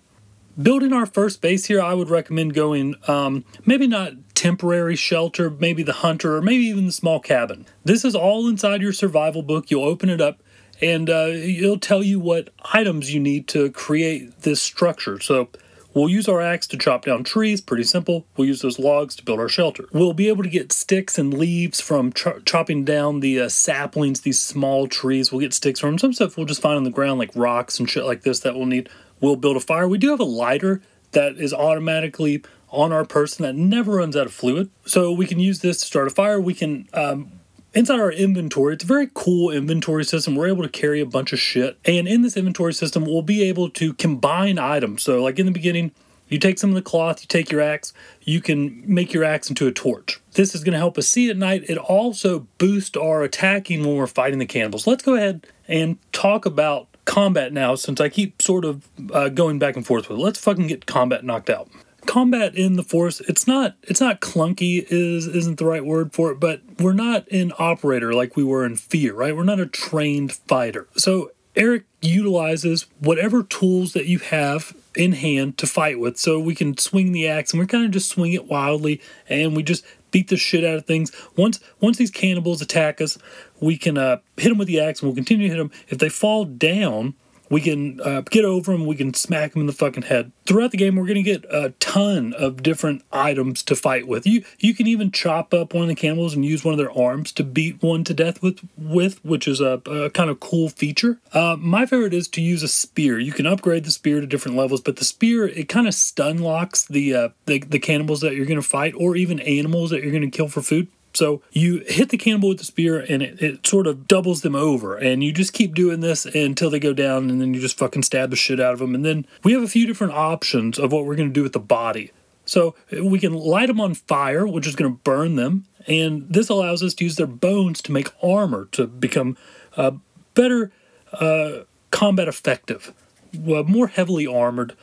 Building 0.61 0.93
our 0.93 1.07
first 1.07 1.41
base 1.41 1.65
here, 1.65 1.81
I 1.81 1.95
would 1.95 2.11
recommend 2.11 2.53
going 2.53 2.95
um, 3.07 3.43
maybe 3.65 3.87
not 3.87 4.13
temporary 4.35 4.95
shelter, 4.95 5.49
maybe 5.49 5.81
the 5.81 5.93
hunter, 5.93 6.35
or 6.35 6.41
maybe 6.43 6.65
even 6.65 6.85
the 6.85 6.91
small 6.91 7.19
cabin. 7.19 7.65
This 7.83 8.05
is 8.05 8.13
all 8.13 8.47
inside 8.47 8.81
your 8.81 8.93
survival 8.93 9.41
book. 9.41 9.71
You'll 9.71 9.85
open 9.85 10.09
it 10.09 10.21
up 10.21 10.43
and 10.81 11.09
uh, 11.09 11.27
it'll 11.29 11.79
tell 11.79 12.03
you 12.03 12.19
what 12.19 12.49
items 12.73 13.13
you 13.13 13.19
need 13.19 13.47
to 13.49 13.71
create 13.71 14.41
this 14.41 14.61
structure. 14.61 15.19
So 15.19 15.49
we'll 15.93 16.09
use 16.09 16.27
our 16.27 16.41
axe 16.41 16.67
to 16.67 16.77
chop 16.77 17.05
down 17.05 17.23
trees, 17.23 17.61
pretty 17.61 17.83
simple. 17.83 18.25
We'll 18.35 18.47
use 18.47 18.61
those 18.61 18.79
logs 18.79 19.15
to 19.15 19.23
build 19.23 19.39
our 19.39 19.49
shelter. 19.49 19.85
We'll 19.93 20.13
be 20.13 20.27
able 20.27 20.43
to 20.43 20.49
get 20.49 20.71
sticks 20.71 21.17
and 21.17 21.33
leaves 21.33 21.79
from 21.79 22.11
ch- 22.13 22.43
chopping 22.45 22.83
down 22.83 23.19
the 23.19 23.41
uh, 23.41 23.49
saplings, 23.49 24.21
these 24.21 24.39
small 24.39 24.87
trees. 24.87 25.31
We'll 25.31 25.41
get 25.41 25.53
sticks 25.53 25.79
from 25.79 25.97
some 25.97 26.13
stuff 26.13 26.37
we'll 26.37 26.45
just 26.45 26.61
find 26.61 26.77
on 26.77 26.83
the 26.83 26.89
ground, 26.89 27.19
like 27.19 27.31
rocks 27.35 27.79
and 27.79 27.89
shit 27.89 28.05
like 28.05 28.23
this 28.23 28.39
that 28.41 28.55
we'll 28.55 28.65
need. 28.65 28.89
We'll 29.21 29.35
build 29.35 29.55
a 29.55 29.61
fire. 29.61 29.87
We 29.87 29.97
do 29.97 30.09
have 30.09 30.19
a 30.19 30.25
lighter 30.25 30.81
that 31.11 31.37
is 31.37 31.53
automatically 31.53 32.43
on 32.69 32.91
our 32.91 33.05
person 33.05 33.43
that 33.43 33.55
never 33.55 33.93
runs 33.93 34.17
out 34.17 34.25
of 34.25 34.33
fluid. 34.33 34.69
So 34.85 35.11
we 35.11 35.27
can 35.27 35.39
use 35.39 35.59
this 35.59 35.79
to 35.79 35.85
start 35.85 36.07
a 36.07 36.09
fire. 36.09 36.41
We 36.41 36.55
can 36.55 36.89
um, 36.93 37.31
Inside 37.75 37.99
our 37.99 38.11
inventory, 38.11 38.75
it's 38.75 38.83
a 38.83 38.87
very 38.87 39.09
cool 39.15 39.49
inventory 39.49 40.05
system. 40.05 40.35
We're 40.35 40.47
able 40.47 40.61
to 40.61 40.69
carry 40.69 41.01
a 41.01 41.07
bunch 41.07 41.33
of 41.33 41.39
shit. 41.39 41.79
And 41.85 42.07
in 42.07 42.21
this 42.21 42.37
inventory 42.37 42.73
system, 42.73 43.03
we'll 43.03 43.23
be 43.23 43.41
able 43.43 43.67
to 43.71 43.93
combine 43.93 44.59
items. 44.59 45.01
So, 45.01 45.23
like 45.23 45.39
in 45.39 45.47
the 45.47 45.51
beginning, 45.51 45.91
you 46.27 46.37
take 46.37 46.59
some 46.59 46.69
of 46.69 46.75
the 46.75 46.83
cloth, 46.83 47.21
you 47.21 47.27
take 47.27 47.51
your 47.51 47.61
axe, 47.61 47.91
you 48.21 48.41
can 48.41 48.83
make 48.85 49.11
your 49.11 49.23
axe 49.23 49.49
into 49.49 49.65
a 49.65 49.71
torch. 49.71 50.21
This 50.33 50.53
is 50.53 50.63
going 50.63 50.73
to 50.73 50.77
help 50.77 50.99
us 50.99 51.07
see 51.07 51.31
at 51.31 51.37
night. 51.37 51.63
It 51.67 51.79
also 51.79 52.47
boosts 52.59 52.95
our 52.95 53.23
attacking 53.23 53.83
when 53.83 53.95
we're 53.95 54.05
fighting 54.05 54.37
the 54.37 54.45
cannibals. 54.45 54.85
Let's 54.85 55.03
go 55.03 55.15
ahead 55.15 55.47
and 55.67 55.97
talk 56.11 56.45
about 56.45 56.89
combat 57.05 57.53
now 57.53 57.73
since 57.73 57.99
I 57.99 58.07
keep 58.07 58.39
sort 58.39 58.65
of 58.65 58.87
uh, 59.11 59.29
going 59.29 59.57
back 59.57 59.75
and 59.75 59.85
forth 59.85 60.09
with 60.09 60.19
it. 60.19 60.21
Let's 60.21 60.39
fucking 60.39 60.67
get 60.67 60.85
combat 60.85 61.23
knocked 61.23 61.49
out 61.49 61.69
combat 62.05 62.55
in 62.55 62.75
the 62.75 62.83
force 62.83 63.19
it's 63.21 63.47
not 63.47 63.75
it's 63.83 64.01
not 64.01 64.21
clunky 64.21 64.85
is 64.89 65.27
isn't 65.27 65.57
the 65.57 65.65
right 65.65 65.85
word 65.85 66.13
for 66.13 66.31
it 66.31 66.39
but 66.39 66.61
we're 66.79 66.93
not 66.93 67.27
an 67.31 67.51
operator 67.57 68.13
like 68.13 68.35
we 68.35 68.43
were 68.43 68.65
in 68.65 68.75
fear 68.75 69.13
right? 69.13 69.35
We're 69.35 69.43
not 69.43 69.59
a 69.59 69.65
trained 69.65 70.33
fighter. 70.33 70.87
So 70.95 71.31
eric 71.55 71.85
utilizes 72.01 72.87
whatever 72.99 73.43
tools 73.43 73.93
that 73.93 74.05
you 74.05 74.19
have 74.19 74.75
in 74.95 75.13
hand 75.13 75.57
to 75.57 75.67
fight 75.67 75.99
with. 75.99 76.17
So 76.17 76.39
we 76.39 76.55
can 76.55 76.77
swing 76.77 77.11
the 77.11 77.27
axe 77.27 77.51
and 77.51 77.59
we're 77.59 77.67
kind 77.67 77.85
of 77.85 77.91
just 77.91 78.09
swing 78.09 78.33
it 78.33 78.45
wildly 78.45 79.01
and 79.27 79.55
we 79.55 79.63
just 79.63 79.83
beat 80.11 80.27
the 80.27 80.37
shit 80.37 80.63
out 80.63 80.75
of 80.75 80.85
things. 80.85 81.11
Once 81.35 81.59
once 81.79 81.97
these 81.97 82.11
cannibals 82.11 82.61
attack 82.61 83.01
us 83.01 83.17
we 83.59 83.77
can 83.77 83.97
uh, 83.97 84.17
hit 84.37 84.49
them 84.49 84.57
with 84.57 84.67
the 84.67 84.79
axe 84.79 85.01
and 85.01 85.07
we'll 85.07 85.15
continue 85.15 85.47
to 85.47 85.53
hit 85.53 85.59
them 85.59 85.71
if 85.87 85.97
they 85.97 86.09
fall 86.09 86.45
down 86.45 87.15
we 87.49 87.61
can 87.61 87.99
uh, 88.01 88.21
get 88.21 88.45
over 88.45 88.71
them. 88.71 88.85
We 88.85 88.95
can 88.95 89.13
smack 89.13 89.53
them 89.53 89.61
in 89.61 89.67
the 89.67 89.73
fucking 89.73 90.03
head. 90.03 90.31
Throughout 90.45 90.71
the 90.71 90.77
game, 90.77 90.95
we're 90.95 91.05
going 91.05 91.15
to 91.15 91.21
get 91.23 91.45
a 91.45 91.71
ton 91.79 92.33
of 92.33 92.63
different 92.63 93.03
items 93.11 93.63
to 93.63 93.75
fight 93.75 94.07
with. 94.07 94.25
You 94.25 94.43
you 94.59 94.73
can 94.73 94.87
even 94.87 95.11
chop 95.11 95.53
up 95.53 95.73
one 95.73 95.83
of 95.83 95.89
the 95.89 95.95
cannibals 95.95 96.33
and 96.33 96.45
use 96.45 96.63
one 96.63 96.73
of 96.73 96.77
their 96.77 96.91
arms 96.91 97.31
to 97.33 97.43
beat 97.43 97.81
one 97.81 98.03
to 98.05 98.13
death 98.13 98.41
with, 98.41 98.59
with 98.77 99.23
which 99.23 99.47
is 99.47 99.61
a, 99.61 99.81
a 99.85 100.09
kind 100.09 100.29
of 100.29 100.39
cool 100.39 100.69
feature. 100.69 101.19
Uh, 101.33 101.55
my 101.59 101.85
favorite 101.85 102.13
is 102.13 102.27
to 102.29 102.41
use 102.41 102.63
a 102.63 102.67
spear. 102.67 103.19
You 103.19 103.31
can 103.31 103.45
upgrade 103.45 103.85
the 103.85 103.91
spear 103.91 104.21
to 104.21 104.27
different 104.27 104.57
levels, 104.57 104.81
but 104.81 104.97
the 104.97 105.05
spear 105.05 105.47
it 105.47 105.69
kind 105.69 105.87
of 105.87 105.93
stun 105.93 106.39
locks 106.39 106.85
the, 106.85 107.13
uh, 107.13 107.29
the 107.45 107.59
the 107.59 107.79
cannibals 107.79 108.21
that 108.21 108.35
you're 108.35 108.45
going 108.45 108.61
to 108.61 108.67
fight, 108.67 108.93
or 108.97 109.15
even 109.15 109.39
animals 109.39 109.89
that 109.91 110.01
you're 110.01 110.11
going 110.11 110.29
to 110.29 110.35
kill 110.35 110.47
for 110.47 110.61
food. 110.61 110.87
So 111.13 111.41
you 111.51 111.83
hit 111.87 112.09
the 112.09 112.17
cannibal 112.17 112.49
with 112.49 112.57
the 112.57 112.65
spear 112.65 112.99
and 112.99 113.21
it, 113.21 113.41
it 113.41 113.67
sort 113.67 113.87
of 113.87 114.07
doubles 114.07 114.41
them 114.41 114.55
over. 114.55 114.95
And 114.95 115.23
you 115.23 115.31
just 115.31 115.53
keep 115.53 115.75
doing 115.75 115.99
this 115.99 116.25
until 116.25 116.69
they 116.69 116.79
go 116.79 116.93
down 116.93 117.29
and 117.29 117.39
then 117.39 117.53
you 117.53 117.61
just 117.61 117.77
fucking 117.77 118.03
stab 118.03 118.31
the 118.31 118.35
shit 118.35 118.59
out 118.59 118.73
of 118.73 118.79
them. 118.79 118.95
And 118.95 119.05
then 119.05 119.25
we 119.43 119.53
have 119.53 119.63
a 119.63 119.67
few 119.67 119.85
different 119.85 120.13
options 120.13 120.79
of 120.79 120.91
what 120.91 121.05
we're 121.05 121.15
going 121.15 121.29
to 121.29 121.33
do 121.33 121.43
with 121.43 121.53
the 121.53 121.59
body. 121.59 122.11
So 122.45 122.75
we 122.91 123.19
can 123.19 123.33
light 123.33 123.67
them 123.67 123.79
on 123.79 123.93
fire, 123.93 124.45
which 124.45 124.67
is 124.67 124.75
going 124.75 124.91
to 124.91 124.99
burn 125.03 125.35
them. 125.35 125.65
And 125.87 126.27
this 126.29 126.49
allows 126.49 126.81
us 126.83 126.93
to 126.95 127.03
use 127.03 127.15
their 127.15 127.27
bones 127.27 127.81
to 127.83 127.91
make 127.91 128.11
armor 128.21 128.67
to 128.71 128.87
become 128.87 129.37
uh, 129.77 129.91
better 130.33 130.71
uh, 131.13 131.59
combat 131.91 132.27
effective, 132.27 132.93
more 133.33 133.87
heavily 133.87 134.25
armored, 134.25 134.75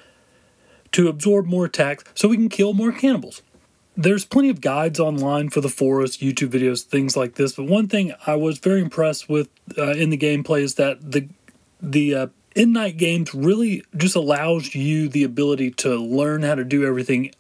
to 0.93 1.09
absorb 1.09 1.47
more 1.47 1.67
attacks 1.67 2.05
so 2.15 2.29
we 2.29 2.37
can 2.37 2.49
kill 2.49 2.73
more 2.73 2.93
cannibals 2.93 3.43
there's 3.97 4.25
plenty 4.25 4.49
of 4.49 4.61
guides 4.61 5.01
online 5.01 5.51
for 5.51 5.61
the 5.61 5.69
forest, 5.69 6.21
YouTube 6.21 6.49
videos, 6.49 6.83
things 6.83 7.17
like 7.17 7.35
this. 7.35 7.55
But 7.55 7.67
one 7.67 7.89
thing 7.89 8.13
I 8.27 8.35
was 8.35 8.59
very 8.59 8.81
impressed 8.81 9.29
with 9.29 9.49
uh, 9.77 9.93
in 9.93 10.11
the 10.11 10.19
gameplay 10.19 10.63
is 10.63 10.75
that 10.77 11.13
the 11.13 11.29
the 11.83 12.15
uh, 12.15 12.27
Endnight 12.57 12.97
games 12.97 13.33
really 13.33 13.85
just 13.97 14.17
allows 14.17 14.75
you 14.75 15.09
the 15.09 15.23
ability 15.23 15.71
to 15.71 15.97
learn 15.97 16.43
how 16.43 16.57
to 16.57 16.65
do 16.65 16.85
everything 16.85 17.31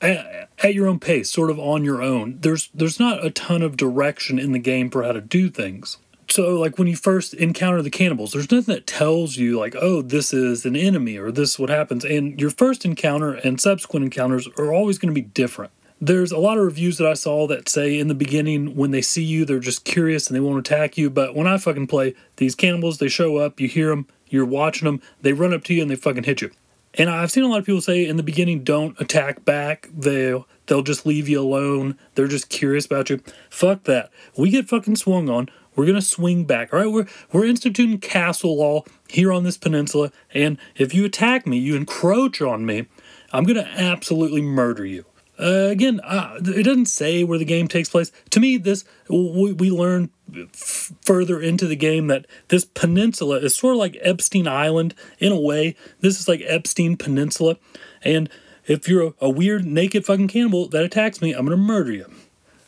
at, 0.00 0.50
at, 0.58 0.74
your 0.74 0.88
own 0.88 0.98
pace, 0.98 1.30
sort 1.30 1.48
of 1.48 1.60
on 1.60 1.84
your 1.84 2.02
own. 2.02 2.38
There's 2.40 2.68
there's 2.74 2.98
not 2.98 3.24
a 3.24 3.30
ton 3.30 3.62
of 3.62 3.76
direction 3.76 4.38
in 4.38 4.52
the 4.52 4.58
game 4.58 4.90
for 4.90 5.04
how 5.04 5.12
to 5.12 5.20
do 5.20 5.48
things. 5.48 5.98
So 6.30 6.58
like 6.58 6.76
when 6.76 6.88
you 6.88 6.96
first 6.96 7.34
encounter 7.34 7.80
the 7.82 7.90
cannibals, 7.90 8.32
there's 8.32 8.50
nothing 8.50 8.74
that 8.74 8.86
tells 8.86 9.36
you 9.36 9.58
like, 9.58 9.74
oh, 9.80 10.02
this 10.02 10.34
is 10.34 10.66
an 10.66 10.76
enemy 10.76 11.16
or 11.16 11.30
this 11.30 11.52
is 11.52 11.58
what 11.58 11.70
happens. 11.70 12.04
And 12.04 12.38
your 12.38 12.50
first 12.50 12.84
encounter 12.84 13.32
and 13.32 13.60
subsequent 13.60 14.04
encounters 14.04 14.46
are 14.58 14.72
always 14.72 14.98
going 14.98 15.14
to 15.14 15.18
be 15.18 15.26
different 15.26 15.72
there's 16.00 16.32
a 16.32 16.38
lot 16.38 16.58
of 16.58 16.64
reviews 16.64 16.98
that 16.98 17.08
I 17.08 17.14
saw 17.14 17.46
that 17.48 17.68
say 17.68 17.98
in 17.98 18.08
the 18.08 18.14
beginning 18.14 18.76
when 18.76 18.92
they 18.92 19.02
see 19.02 19.22
you, 19.22 19.44
they're 19.44 19.58
just 19.58 19.84
curious 19.84 20.26
and 20.26 20.36
they 20.36 20.40
won't 20.40 20.58
attack 20.58 20.96
you. 20.96 21.10
But 21.10 21.34
when 21.34 21.46
I 21.46 21.58
fucking 21.58 21.88
play 21.88 22.14
these 22.36 22.54
cannibals, 22.54 22.98
they 22.98 23.08
show 23.08 23.36
up, 23.36 23.60
you 23.60 23.68
hear 23.68 23.88
them, 23.88 24.06
you're 24.28 24.44
watching 24.44 24.86
them, 24.86 25.02
they 25.22 25.32
run 25.32 25.52
up 25.52 25.64
to 25.64 25.74
you 25.74 25.82
and 25.82 25.90
they 25.90 25.96
fucking 25.96 26.24
hit 26.24 26.40
you. 26.40 26.50
And 26.94 27.10
I've 27.10 27.30
seen 27.30 27.44
a 27.44 27.48
lot 27.48 27.58
of 27.58 27.66
people 27.66 27.80
say 27.80 28.06
in 28.06 28.16
the 28.16 28.22
beginning, 28.22 28.64
don't 28.64 28.98
attack 29.00 29.44
back. 29.44 29.88
They'll 29.92 30.46
they'll 30.66 30.82
just 30.82 31.06
leave 31.06 31.28
you 31.28 31.40
alone. 31.40 31.98
They're 32.14 32.28
just 32.28 32.48
curious 32.48 32.86
about 32.86 33.10
you. 33.10 33.20
Fuck 33.50 33.84
that. 33.84 34.10
We 34.36 34.50
get 34.50 34.68
fucking 34.68 34.96
swung 34.96 35.28
on. 35.28 35.48
We're 35.76 35.86
gonna 35.86 36.00
swing 36.00 36.44
back. 36.44 36.72
All 36.72 36.80
right, 36.80 36.90
we're 36.90 37.06
we're 37.30 37.44
instituting 37.44 37.98
castle 37.98 38.56
law 38.56 38.84
here 39.08 39.32
on 39.32 39.44
this 39.44 39.58
peninsula. 39.58 40.10
And 40.32 40.58
if 40.76 40.94
you 40.94 41.04
attack 41.04 41.46
me, 41.46 41.58
you 41.58 41.76
encroach 41.76 42.40
on 42.40 42.66
me, 42.66 42.86
I'm 43.32 43.44
gonna 43.44 43.68
absolutely 43.76 44.42
murder 44.42 44.84
you. 44.84 45.04
Uh, 45.38 45.68
again, 45.70 46.00
uh, 46.00 46.38
it 46.44 46.64
doesn't 46.64 46.86
say 46.86 47.22
where 47.22 47.38
the 47.38 47.44
game 47.44 47.68
takes 47.68 47.88
place. 47.88 48.10
To 48.30 48.40
me, 48.40 48.56
this 48.56 48.84
we, 49.08 49.52
we 49.52 49.70
learn 49.70 50.10
f- 50.34 50.92
further 51.02 51.40
into 51.40 51.66
the 51.66 51.76
game 51.76 52.08
that 52.08 52.26
this 52.48 52.64
peninsula 52.64 53.36
is 53.38 53.54
sort 53.54 53.74
of 53.74 53.78
like 53.78 53.96
Epstein 54.00 54.48
Island 54.48 54.94
in 55.18 55.30
a 55.30 55.40
way. 55.40 55.76
This 56.00 56.18
is 56.18 56.26
like 56.28 56.42
Epstein 56.44 56.96
Peninsula, 56.96 57.56
and 58.02 58.28
if 58.66 58.88
you're 58.88 59.08
a, 59.08 59.14
a 59.20 59.30
weird 59.30 59.64
naked 59.64 60.04
fucking 60.04 60.28
cannibal 60.28 60.68
that 60.68 60.84
attacks 60.84 61.22
me, 61.22 61.32
I'm 61.32 61.46
gonna 61.46 61.56
murder 61.56 61.92
you 61.92 62.10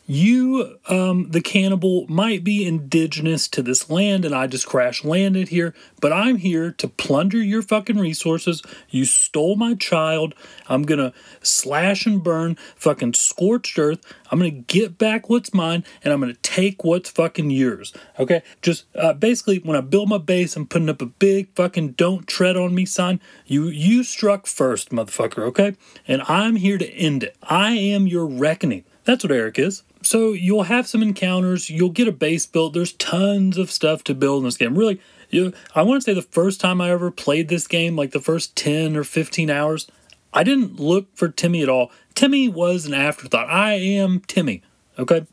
you, 0.07 0.77
um, 0.87 1.29
the 1.31 1.41
cannibal, 1.41 2.05
might 2.07 2.43
be 2.43 2.65
indigenous 2.65 3.47
to 3.49 3.61
this 3.61 3.89
land 3.89 4.25
and 4.25 4.35
I 4.35 4.47
just 4.47 4.67
crash 4.67 5.05
landed 5.05 5.49
here, 5.49 5.73
but 6.01 6.11
I'm 6.11 6.37
here 6.37 6.71
to 6.71 6.87
plunder 6.87 7.37
your 7.37 7.61
fucking 7.61 7.97
resources. 7.97 8.61
You 8.89 9.05
stole 9.05 9.55
my 9.55 9.75
child. 9.75 10.33
I'm 10.67 10.83
gonna 10.83 11.13
slash 11.41 12.05
and 12.05 12.21
burn, 12.23 12.55
fucking 12.75 13.13
scorched 13.13 13.77
earth. 13.77 14.01
I'm 14.29 14.39
gonna 14.39 14.49
get 14.49 14.97
back 14.97 15.29
what's 15.29 15.53
mine 15.53 15.85
and 16.03 16.13
I'm 16.13 16.19
gonna 16.19 16.33
take 16.33 16.83
what's 16.83 17.09
fucking 17.09 17.51
yours. 17.51 17.93
Okay? 18.19 18.41
Just 18.61 18.85
uh, 18.95 19.13
basically, 19.13 19.59
when 19.59 19.77
I 19.77 19.81
build 19.81 20.09
my 20.09 20.17
base, 20.17 20.55
I'm 20.55 20.67
putting 20.67 20.89
up 20.89 21.01
a 21.01 21.05
big 21.05 21.53
fucking 21.55 21.91
don't 21.93 22.27
tread 22.27 22.57
on 22.57 22.73
me 22.75 22.85
sign. 22.85 23.21
You, 23.45 23.67
you 23.67 24.03
struck 24.03 24.47
first, 24.47 24.89
motherfucker, 24.89 25.43
okay? 25.43 25.75
And 26.07 26.21
I'm 26.23 26.57
here 26.57 26.77
to 26.77 26.89
end 26.89 27.23
it. 27.23 27.37
I 27.43 27.71
am 27.73 28.07
your 28.07 28.25
reckoning. 28.25 28.83
That's 29.05 29.23
what 29.23 29.31
Eric 29.31 29.57
is. 29.59 29.83
So 30.03 30.33
you'll 30.33 30.63
have 30.63 30.87
some 30.87 31.01
encounters, 31.01 31.69
you'll 31.69 31.89
get 31.89 32.07
a 32.07 32.11
base 32.11 32.45
built. 32.45 32.73
There's 32.73 32.93
tons 32.93 33.57
of 33.57 33.71
stuff 33.71 34.03
to 34.05 34.15
build 34.15 34.39
in 34.39 34.45
this 34.45 34.57
game. 34.57 34.77
Really, 34.77 34.99
you 35.29 35.53
I 35.75 35.83
want 35.83 36.01
to 36.01 36.05
say 36.05 36.13
the 36.13 36.21
first 36.21 36.59
time 36.59 36.81
I 36.81 36.91
ever 36.91 37.11
played 37.11 37.49
this 37.49 37.67
game, 37.67 37.95
like 37.95 38.11
the 38.11 38.19
first 38.19 38.55
10 38.55 38.95
or 38.95 39.03
15 39.03 39.49
hours, 39.49 39.89
I 40.33 40.43
didn't 40.43 40.79
look 40.79 41.15
for 41.15 41.29
Timmy 41.29 41.61
at 41.61 41.69
all. 41.69 41.91
Timmy 42.15 42.49
was 42.49 42.85
an 42.85 42.93
afterthought. 42.93 43.49
I 43.49 43.73
am 43.73 44.21
Timmy. 44.21 44.63
Okay? 44.97 45.25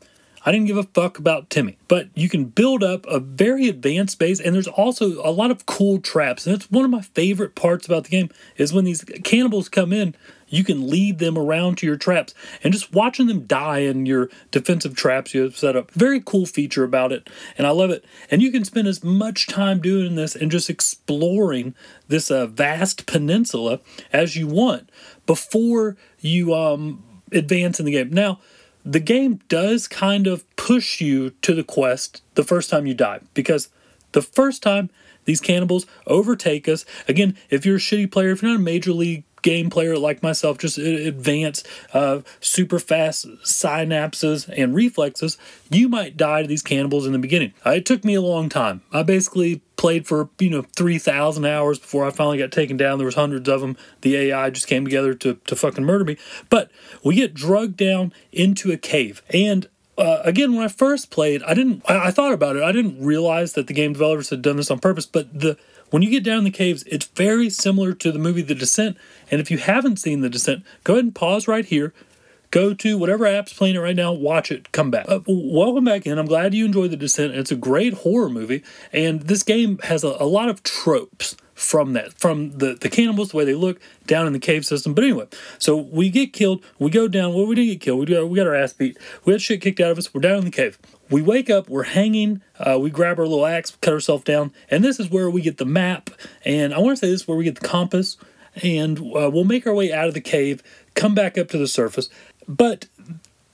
I 0.45 0.51
didn't 0.51 0.67
give 0.67 0.77
a 0.77 0.83
fuck 0.83 1.17
about 1.17 1.49
Timmy. 1.49 1.77
But 1.87 2.09
you 2.15 2.29
can 2.29 2.45
build 2.45 2.83
up 2.83 3.05
a 3.07 3.19
very 3.19 3.67
advanced 3.67 4.19
base, 4.19 4.39
and 4.39 4.55
there's 4.55 4.67
also 4.67 5.21
a 5.25 5.31
lot 5.31 5.51
of 5.51 5.65
cool 5.65 5.99
traps. 5.99 6.45
And 6.45 6.55
that's 6.55 6.71
one 6.71 6.85
of 6.85 6.91
my 6.91 7.01
favorite 7.01 7.55
parts 7.55 7.85
about 7.85 8.05
the 8.05 8.09
game 8.09 8.29
is 8.57 8.73
when 8.73 8.85
these 8.85 9.03
cannibals 9.23 9.69
come 9.69 9.91
in, 9.91 10.15
you 10.49 10.63
can 10.63 10.89
lead 10.89 11.19
them 11.19 11.37
around 11.37 11.77
to 11.77 11.85
your 11.85 11.95
traps 11.95 12.33
and 12.63 12.73
just 12.73 12.91
watching 12.91 13.27
them 13.27 13.45
die 13.45 13.79
in 13.79 14.05
your 14.05 14.29
defensive 14.49 14.95
traps 14.95 15.33
you 15.33 15.43
have 15.43 15.55
set 15.55 15.75
up. 15.75 15.91
Very 15.91 16.19
cool 16.19 16.45
feature 16.45 16.83
about 16.83 17.11
it, 17.11 17.29
and 17.57 17.67
I 17.67 17.69
love 17.69 17.91
it. 17.91 18.03
And 18.31 18.41
you 18.41 18.51
can 18.51 18.65
spend 18.65 18.87
as 18.87 19.03
much 19.03 19.47
time 19.47 19.79
doing 19.79 20.15
this 20.15 20.35
and 20.35 20.49
just 20.49 20.69
exploring 20.69 21.75
this 22.07 22.31
uh, 22.31 22.47
vast 22.47 23.05
peninsula 23.05 23.79
as 24.11 24.35
you 24.35 24.47
want 24.47 24.89
before 25.27 25.97
you 26.19 26.55
um, 26.55 27.03
advance 27.31 27.79
in 27.79 27.85
the 27.85 27.91
game. 27.91 28.09
Now, 28.09 28.39
the 28.89 28.99
game 28.99 29.39
does 29.49 29.87
kind 29.87 30.25
of 30.25 30.43
push 30.55 30.99
you 30.99 31.29
to 31.43 31.53
the 31.53 31.63
quest 31.63 32.23
the 32.33 32.43
first 32.43 32.71
time 32.71 32.87
you 32.87 32.95
die 32.95 33.19
because 33.35 33.69
the 34.13 34.21
first 34.23 34.63
time 34.63 34.89
these 35.25 35.39
cannibals 35.39 35.85
overtake 36.07 36.67
us. 36.67 36.85
Again, 37.07 37.37
if 37.51 37.67
you're 37.67 37.75
a 37.75 37.79
shitty 37.79 38.11
player, 38.11 38.31
if 38.31 38.41
you're 38.41 38.49
not 38.49 38.59
a 38.59 38.63
major 38.63 38.91
league 38.91 39.25
game 39.41 39.69
player 39.69 39.97
like 39.97 40.23
myself, 40.23 40.57
just 40.57 40.77
advanced, 40.77 41.67
uh, 41.93 42.21
super 42.39 42.79
fast 42.79 43.27
synapses 43.43 44.49
and 44.55 44.75
reflexes, 44.75 45.37
you 45.69 45.89
might 45.89 46.17
die 46.17 46.41
to 46.41 46.47
these 46.47 46.63
cannibals 46.63 47.05
in 47.05 47.13
the 47.13 47.19
beginning. 47.19 47.53
Uh, 47.65 47.71
it 47.71 47.85
took 47.85 48.03
me 48.03 48.15
a 48.15 48.21
long 48.21 48.49
time. 48.49 48.81
I 48.91 49.03
basically 49.03 49.61
played 49.77 50.05
for 50.05 50.29
you 50.39 50.49
know 50.49 50.63
3,000 50.75 51.45
hours 51.45 51.79
before 51.79 52.05
I 52.05 52.11
finally 52.11 52.37
got 52.37 52.51
taken 52.51 52.75
down. 52.77 52.97
There 52.97 53.05
was 53.05 53.15
hundreds 53.15 53.47
of 53.47 53.61
them. 53.61 53.77
The 54.01 54.15
AI 54.15 54.49
just 54.49 54.67
came 54.67 54.83
together 54.83 55.13
to, 55.15 55.35
to 55.35 55.55
fucking 55.55 55.85
murder 55.85 56.03
me. 56.03 56.17
But 56.49 56.69
we 57.03 57.15
get 57.15 57.33
drugged 57.33 57.77
down 57.77 58.13
into 58.31 58.71
a 58.71 58.77
cave. 58.77 59.21
And 59.29 59.69
uh, 59.97 60.21
again, 60.23 60.53
when 60.55 60.63
I 60.63 60.69
first 60.69 61.11
played, 61.11 61.43
I 61.43 61.53
didn't. 61.53 61.83
I, 61.85 62.07
I, 62.07 62.11
thought 62.11 62.31
about 62.31 62.55
it. 62.55 62.63
I 62.63 62.71
didn't 62.71 63.03
realize 63.03 63.53
that 63.53 63.67
the 63.67 63.73
game 63.73 63.91
developers 63.93 64.29
had 64.29 64.41
done 64.41 64.55
this 64.55 64.71
on 64.71 64.79
purpose. 64.79 65.05
But 65.05 65.37
the 65.37 65.57
when 65.89 66.01
you 66.01 66.09
get 66.09 66.23
down 66.23 66.43
the 66.43 66.51
caves, 66.51 66.83
it's 66.87 67.05
very 67.07 67.49
similar 67.49 67.93
to 67.93 68.11
the 68.11 68.19
movie 68.19 68.41
The 68.41 68.55
Descent. 68.55 68.97
And 69.31 69.41
if 69.41 69.49
you 69.49 69.57
haven't 69.57 69.97
seen 69.97 70.21
The 70.21 70.29
Descent, 70.29 70.63
go 70.83 70.93
ahead 70.93 71.05
and 71.05 71.15
pause 71.15 71.47
right 71.47 71.65
here. 71.65 71.93
Go 72.51 72.73
to 72.73 72.97
whatever 72.97 73.27
app's 73.27 73.53
playing 73.53 73.75
it 73.75 73.79
right 73.79 73.95
now, 73.95 74.11
watch 74.11 74.51
it, 74.51 74.71
come 74.71 74.89
back. 74.89 75.05
Uh, 75.07 75.19
welcome 75.27 75.83
back 75.83 76.07
in. 76.07 76.17
I'm 76.17 76.25
glad 76.25 76.55
you 76.55 76.65
enjoyed 76.65 76.89
The 76.89 76.97
Descent. 76.97 77.35
It's 77.35 77.51
a 77.51 77.55
great 77.55 77.93
horror 77.93 78.29
movie. 78.29 78.63
And 78.91 79.21
this 79.21 79.43
game 79.43 79.77
has 79.83 80.03
a, 80.03 80.15
a 80.19 80.25
lot 80.25 80.49
of 80.49 80.63
tropes 80.63 81.35
from 81.53 81.93
that, 81.93 82.13
from 82.13 82.57
the, 82.57 82.73
the 82.73 82.89
cannibals, 82.89 83.31
the 83.31 83.37
way 83.37 83.45
they 83.45 83.53
look 83.53 83.79
down 84.07 84.25
in 84.25 84.33
the 84.33 84.39
cave 84.39 84.65
system. 84.65 84.93
But 84.95 85.03
anyway, 85.03 85.27
so 85.59 85.75
we 85.75 86.09
get 86.09 86.33
killed. 86.33 86.63
We 86.79 86.89
go 86.89 87.07
down. 87.07 87.35
Well, 87.35 87.45
we 87.45 87.53
didn't 87.53 87.71
get 87.71 87.81
killed. 87.81 87.99
We 87.99 88.05
got, 88.07 88.27
we 88.29 88.35
got 88.35 88.47
our 88.47 88.55
ass 88.55 88.73
beat. 88.73 88.97
We 89.25 89.33
had 89.33 89.41
shit 89.41 89.61
kicked 89.61 89.79
out 89.79 89.91
of 89.91 89.97
us. 89.97 90.11
We're 90.11 90.21
down 90.21 90.39
in 90.39 90.45
the 90.45 90.51
cave. 90.51 90.79
We 91.09 91.21
wake 91.21 91.49
up, 91.49 91.69
we're 91.69 91.83
hanging, 91.83 92.41
uh, 92.59 92.77
we 92.79 92.89
grab 92.89 93.19
our 93.19 93.25
little 93.25 93.45
axe, 93.45 93.75
cut 93.81 93.93
ourselves 93.93 94.23
down, 94.23 94.53
and 94.69 94.83
this 94.83 94.99
is 94.99 95.09
where 95.09 95.29
we 95.29 95.41
get 95.41 95.57
the 95.57 95.65
map. 95.65 96.09
And 96.45 96.73
I 96.73 96.79
want 96.79 96.97
to 96.97 97.05
say 97.05 97.09
this 97.09 97.21
is 97.21 97.27
where 97.27 97.37
we 97.37 97.45
get 97.45 97.55
the 97.55 97.67
compass, 97.67 98.17
and 98.61 98.99
uh, 98.99 99.29
we'll 99.31 99.43
make 99.43 99.65
our 99.65 99.73
way 99.73 99.91
out 99.91 100.07
of 100.07 100.13
the 100.13 100.21
cave, 100.21 100.61
come 100.93 101.15
back 101.15 101.37
up 101.37 101.49
to 101.49 101.57
the 101.57 101.67
surface. 101.67 102.09
But 102.47 102.87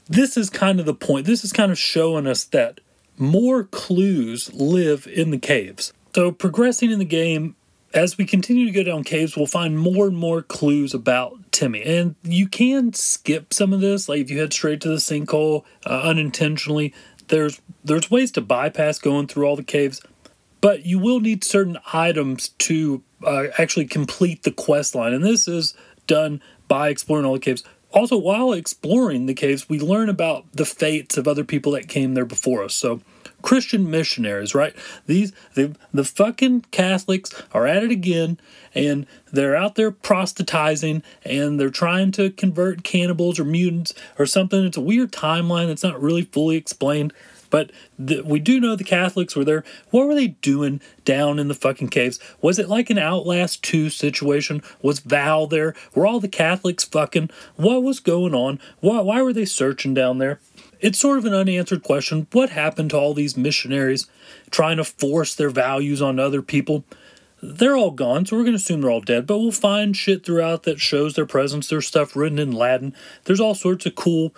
this 0.08 0.38
is 0.38 0.50
kind 0.50 0.80
of 0.80 0.86
the 0.86 0.94
point. 0.94 1.26
This 1.26 1.44
is 1.44 1.54
kind 1.54 1.72
of 1.72 1.78
showing 1.78 2.28
us 2.28 2.44
that 2.46 2.80
more 3.18 3.64
clues 3.64 4.54
live 4.54 5.08
in 5.08 5.32
the 5.32 5.38
caves. 5.38 5.94
So, 6.14 6.32
progressing 6.32 6.92
in 6.92 7.00
the 7.00 7.06
game, 7.06 7.56
as 7.94 8.18
we 8.18 8.26
continue 8.26 8.66
to 8.66 8.72
go 8.72 8.84
down 8.84 9.04
caves, 9.04 9.38
we'll 9.38 9.48
find 9.48 9.80
more 9.80 10.08
and 10.08 10.18
more 10.18 10.42
clues 10.42 10.94
about 10.94 11.52
Timmy. 11.52 11.82
And 11.84 12.16
you 12.24 12.48
can 12.48 12.94
skip 12.94 13.54
some 13.54 13.72
of 13.72 13.80
this, 13.80 14.10
like 14.10 14.20
if 14.20 14.30
you 14.30 14.40
head 14.40 14.54
straight 14.54 14.82
to 14.82 14.90
the 14.90 14.96
sinkhole 14.96 15.64
uh, 15.86 16.02
unintentionally, 16.04 16.94
there's 17.28 17.62
there's 17.84 18.10
ways 18.12 18.32
to 18.34 18.42
bypass 18.42 19.00
going 19.00 19.28
through 19.28 19.46
all 19.46 19.56
the 19.56 19.64
caves, 19.64 20.02
but 20.62 20.86
you 20.86 21.00
will 21.00 21.20
need 21.20 21.44
certain 21.44 21.78
items 21.94 22.50
to 22.50 23.04
uh, 23.24 23.46
actually 23.58 23.86
complete 23.86 24.44
the 24.44 24.52
quest 24.52 24.96
line, 24.96 25.14
and 25.14 25.24
this 25.24 25.48
is 25.48 25.74
done 26.08 26.42
by 26.68 26.90
exploring 26.90 27.26
all 27.26 27.34
the 27.34 27.40
caves. 27.40 27.64
Also, 27.92 28.18
while 28.18 28.52
exploring 28.52 29.26
the 29.26 29.34
caves, 29.34 29.70
we 29.70 29.80
learn 29.80 30.10
about 30.10 30.46
the 30.52 30.66
fates 30.66 31.18
of 31.18 31.28
other 31.28 31.46
people 31.46 31.72
that 31.72 31.88
came 31.88 32.14
there 32.14 32.26
before 32.26 32.64
us. 32.64 32.74
So, 32.74 33.02
Christian 33.46 33.92
missionaries, 33.92 34.56
right? 34.56 34.76
These 35.06 35.32
the 35.54 35.76
the 35.94 36.04
fucking 36.04 36.62
Catholics 36.72 37.32
are 37.54 37.68
at 37.68 37.84
it 37.84 37.92
again, 37.92 38.40
and 38.74 39.06
they're 39.32 39.56
out 39.56 39.76
there 39.76 39.92
proselytizing, 39.92 41.04
and 41.24 41.60
they're 41.60 41.70
trying 41.70 42.12
to 42.14 42.32
convert 42.32 42.84
cannibals 42.84 43.40
or 43.40 43.46
mutants 43.46 43.94
or 44.18 44.26
something. 44.26 44.66
It's 44.66 44.78
a 44.78 44.82
weird 44.82 45.12
timeline 45.12 45.68
that's 45.68 45.84
not 45.84 46.02
really 46.02 46.24
fully 46.24 46.58
explained. 46.58 47.14
But 47.52 47.72
the, 47.98 48.22
we 48.22 48.40
do 48.40 48.60
know 48.60 48.76
the 48.76 48.84
Catholics 48.84 49.36
were 49.36 49.46
there. 49.46 49.64
What 49.92 50.08
were 50.08 50.16
they 50.16 50.30
doing 50.30 50.82
down 51.06 51.38
in 51.38 51.48
the 51.48 51.54
fucking 51.54 51.90
caves? 51.90 52.20
Was 52.42 52.58
it 52.58 52.68
like 52.68 52.90
an 52.90 52.98
Outlast 52.98 53.64
2 53.64 53.92
situation? 53.92 54.64
Was 54.82 55.00
Val 55.00 55.46
there? 55.46 55.76
Were 55.94 56.08
all 56.08 56.20
the 56.20 56.28
Catholics 56.28 56.84
fucking? 56.84 57.30
What 57.56 57.84
was 57.84 58.00
going 58.00 58.34
on? 58.34 58.60
Why, 58.80 59.00
why 59.02 59.22
were 59.22 59.32
they 59.32 59.46
searching 59.46 59.94
down 59.94 60.18
there? 60.18 60.40
It's 60.80 61.00
sort 61.00 61.18
of 61.18 61.26
an 61.26 61.34
unanswered 61.34 61.84
question. 61.84 62.28
What 62.32 62.50
happened 62.50 62.92
to 62.92 62.98
all 62.98 63.14
these 63.14 63.38
missionaries 63.38 64.08
trying 64.52 64.78
to 64.78 64.84
force 64.84 65.36
their 65.36 65.50
values 65.50 66.02
on 66.02 66.20
other 66.20 66.42
people? 66.42 66.84
They're 67.42 67.78
all 67.78 67.92
gone, 67.92 68.26
so 68.26 68.36
we're 68.36 68.44
going 68.44 68.54
to 68.54 68.62
assume 68.62 68.82
they're 68.82 68.92
all 68.92 69.02
dead, 69.02 69.28
but 69.28 69.38
we'll 69.40 69.52
find 69.52 69.96
shit 69.96 70.26
throughout 70.26 70.64
that 70.64 70.80
shows 70.80 71.14
their 71.14 71.26
presence. 71.26 71.68
There's 71.68 71.88
stuff 71.88 72.16
written 72.16 72.40
in 72.40 72.52
Latin. 72.52 72.96
There's 73.26 73.40
all 73.40 73.56
sorts 73.56 73.86
of 73.86 73.96
cool 73.96 74.34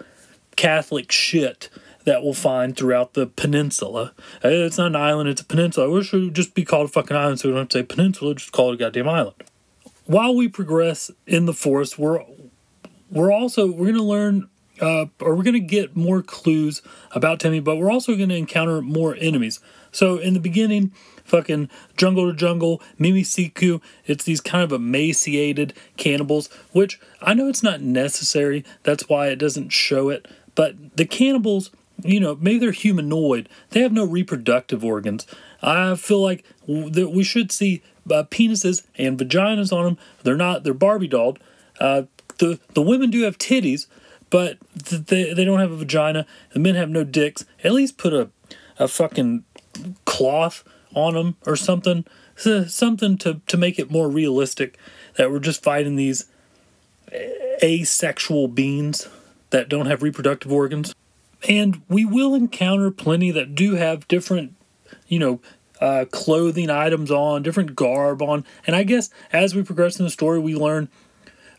Catholic 0.55 1.11
shit 1.11 1.69
that 2.03 2.23
we'll 2.23 2.33
find 2.33 2.75
throughout 2.75 3.13
the 3.13 3.27
peninsula. 3.27 4.13
Uh, 4.43 4.49
It's 4.49 4.77
not 4.77 4.87
an 4.87 4.95
island, 4.95 5.29
it's 5.29 5.41
a 5.41 5.45
peninsula. 5.45 5.87
I 5.87 5.89
wish 5.89 6.13
it 6.13 6.17
would 6.17 6.33
just 6.33 6.53
be 6.53 6.65
called 6.65 6.89
a 6.89 6.91
fucking 6.91 7.15
island 7.15 7.39
so 7.39 7.49
we 7.49 7.53
don't 7.53 7.63
have 7.63 7.69
to 7.69 7.79
say 7.79 7.83
peninsula, 7.83 8.35
just 8.35 8.51
call 8.51 8.71
it 8.71 8.75
a 8.75 8.77
goddamn 8.77 9.09
island. 9.09 9.35
While 10.05 10.35
we 10.35 10.47
progress 10.47 11.11
in 11.25 11.45
the 11.45 11.53
forest, 11.53 11.99
we're 11.99 12.23
we're 13.11 13.31
also 13.31 13.69
we're 13.69 13.87
gonna 13.87 14.03
learn 14.03 14.49
uh, 14.81 15.05
or 15.19 15.35
we're 15.35 15.43
gonna 15.43 15.59
get 15.59 15.95
more 15.95 16.21
clues 16.21 16.81
about 17.11 17.39
Timmy, 17.39 17.59
but 17.59 17.77
we're 17.77 17.91
also 17.91 18.15
gonna 18.15 18.35
encounter 18.35 18.81
more 18.81 19.15
enemies. 19.19 19.59
So 19.91 20.17
in 20.17 20.33
the 20.33 20.39
beginning, 20.39 20.91
fucking 21.23 21.69
jungle 21.95 22.29
to 22.29 22.37
jungle, 22.37 22.81
Mimi 22.97 23.23
Siku, 23.23 23.81
it's 24.05 24.23
these 24.23 24.41
kind 24.41 24.63
of 24.63 24.71
emaciated 24.71 25.73
cannibals, 25.97 26.47
which 26.71 26.99
I 27.21 27.33
know 27.33 27.47
it's 27.47 27.63
not 27.63 27.81
necessary. 27.81 28.63
That's 28.83 29.09
why 29.09 29.27
it 29.27 29.37
doesn't 29.37 29.69
show 29.69 30.09
it. 30.09 30.27
But 30.55 30.97
the 30.97 31.05
cannibals, 31.05 31.71
you 32.03 32.19
know, 32.19 32.37
maybe 32.39 32.59
they're 32.59 32.71
humanoid. 32.71 33.49
They 33.71 33.81
have 33.81 33.91
no 33.91 34.05
reproductive 34.05 34.83
organs. 34.83 35.27
I 35.61 35.95
feel 35.95 36.21
like 36.21 36.43
that 36.67 37.11
we 37.13 37.23
should 37.23 37.51
see 37.51 37.81
uh, 38.11 38.23
penises 38.23 38.85
and 38.97 39.17
vaginas 39.17 39.73
on 39.73 39.83
them. 39.83 39.97
They're 40.23 40.35
not. 40.35 40.63
They're 40.63 40.73
Barbie 40.73 41.07
dolled. 41.07 41.39
Uh, 41.79 42.03
the 42.39 42.59
the 42.73 42.81
women 42.81 43.09
do 43.09 43.23
have 43.23 43.37
titties, 43.37 43.87
but 44.29 44.57
they 44.75 45.33
they 45.33 45.45
don't 45.45 45.59
have 45.59 45.71
a 45.71 45.77
vagina. 45.77 46.25
The 46.53 46.59
men 46.59 46.75
have 46.75 46.89
no 46.89 47.03
dicks. 47.03 47.45
At 47.63 47.73
least 47.73 47.97
put 47.97 48.13
a 48.13 48.29
a 48.79 48.87
fucking 48.87 49.43
cloth 50.05 50.63
on 50.95 51.13
them 51.15 51.35
or 51.45 51.55
something. 51.55 52.05
S- 52.37 52.73
Something 52.73 53.17
to 53.19 53.41
to 53.47 53.57
make 53.57 53.79
it 53.79 53.91
more 53.91 54.09
realistic. 54.09 54.77
That 55.17 55.31
we're 55.31 55.39
just 55.39 55.63
fighting 55.63 55.95
these 55.95 56.25
asexual 57.63 58.47
beings 58.47 59.07
that 59.49 59.69
don't 59.69 59.85
have 59.85 60.03
reproductive 60.03 60.51
organs. 60.51 60.93
And 61.47 61.81
we 61.87 62.03
will 62.05 62.33
encounter 62.33 62.91
plenty 62.91 63.31
that 63.31 63.55
do 63.55 63.75
have 63.75 64.07
different, 64.07 64.55
you 65.07 65.19
know, 65.19 65.39
uh, 65.79 66.05
clothing 66.11 66.69
items 66.69 67.11
on, 67.11 67.43
different 67.43 67.75
garb 67.75 68.21
on. 68.21 68.43
And 68.65 68.75
I 68.75 68.83
guess 68.83 69.09
as 69.31 69.53
we 69.53 69.61
progress 69.63 69.99
in 69.99 70.05
the 70.05 70.11
story, 70.11 70.39
we 70.39 70.55
learn 70.55 70.89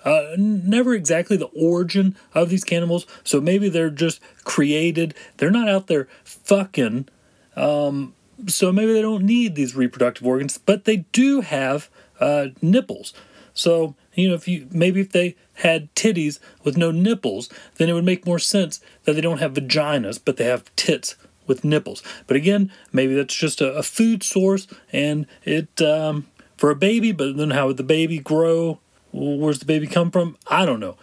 uh, 0.05 0.35
never 0.37 0.95
exactly 0.95 1.37
the 1.37 1.51
origin 1.57 2.17
of 2.35 2.49
these 2.51 2.65
cannibals. 2.65 3.07
So 3.25 3.41
maybe 3.41 3.69
they're 3.69 3.91
just 3.91 4.21
created. 4.45 5.15
They're 5.37 5.51
not 5.51 5.69
out 5.69 5.87
there 5.87 6.09
fucking. 6.25 7.09
Um, 7.57 8.15
so 8.47 8.73
maybe 8.73 8.93
they 8.93 9.03
don't 9.03 9.25
need 9.25 9.55
these 9.55 9.75
reproductive 9.75 10.27
organs, 10.27 10.59
but 10.59 10.85
they 10.85 10.99
do 11.13 11.41
have 11.41 11.91
uh, 12.21 12.49
nipples. 12.63 13.13
So 13.55 13.97
you 14.15 14.29
know, 14.29 14.35
if 14.35 14.49
you 14.49 14.67
maybe 14.71 15.01
if 15.01 15.13
they 15.13 15.37
had 15.55 15.95
titties 15.95 16.41
with 16.65 16.77
no 16.77 16.91
nipples, 16.91 17.49
then 17.77 17.89
it 17.89 17.93
would 17.93 18.05
make 18.05 18.27
more 18.27 18.39
sense 18.39 18.81
that 19.05 19.13
they 19.13 19.21
don't 19.21 19.39
have 19.39 19.55
vaginas, 19.55 20.21
but 20.25 20.37
they 20.37 20.45
have 20.45 20.75
tits 20.77 21.17
with 21.47 21.65
nipples. 21.65 22.03
But 22.27 22.37
again, 22.37 22.71
maybe 22.93 23.15
that's 23.15 23.35
just 23.35 23.61
a, 23.61 23.73
a 23.75 23.83
food 23.83 24.23
source, 24.23 24.67
and 24.93 25.27
it 25.45 25.81
um, 25.81 26.27
for 26.57 26.71
a 26.71 26.77
baby. 26.77 27.13
But 27.13 27.37
then 27.37 27.51
how 27.51 27.69
would 27.69 27.77
the 27.77 27.83
baby 27.85 28.19
grow? 28.19 28.81
Where's 29.19 29.59
the 29.59 29.67
baby 29.67 29.87
come 29.87 30.11
from? 30.11 30.37
I 30.47 30.65
don't 30.65 30.81
know. 30.81 30.97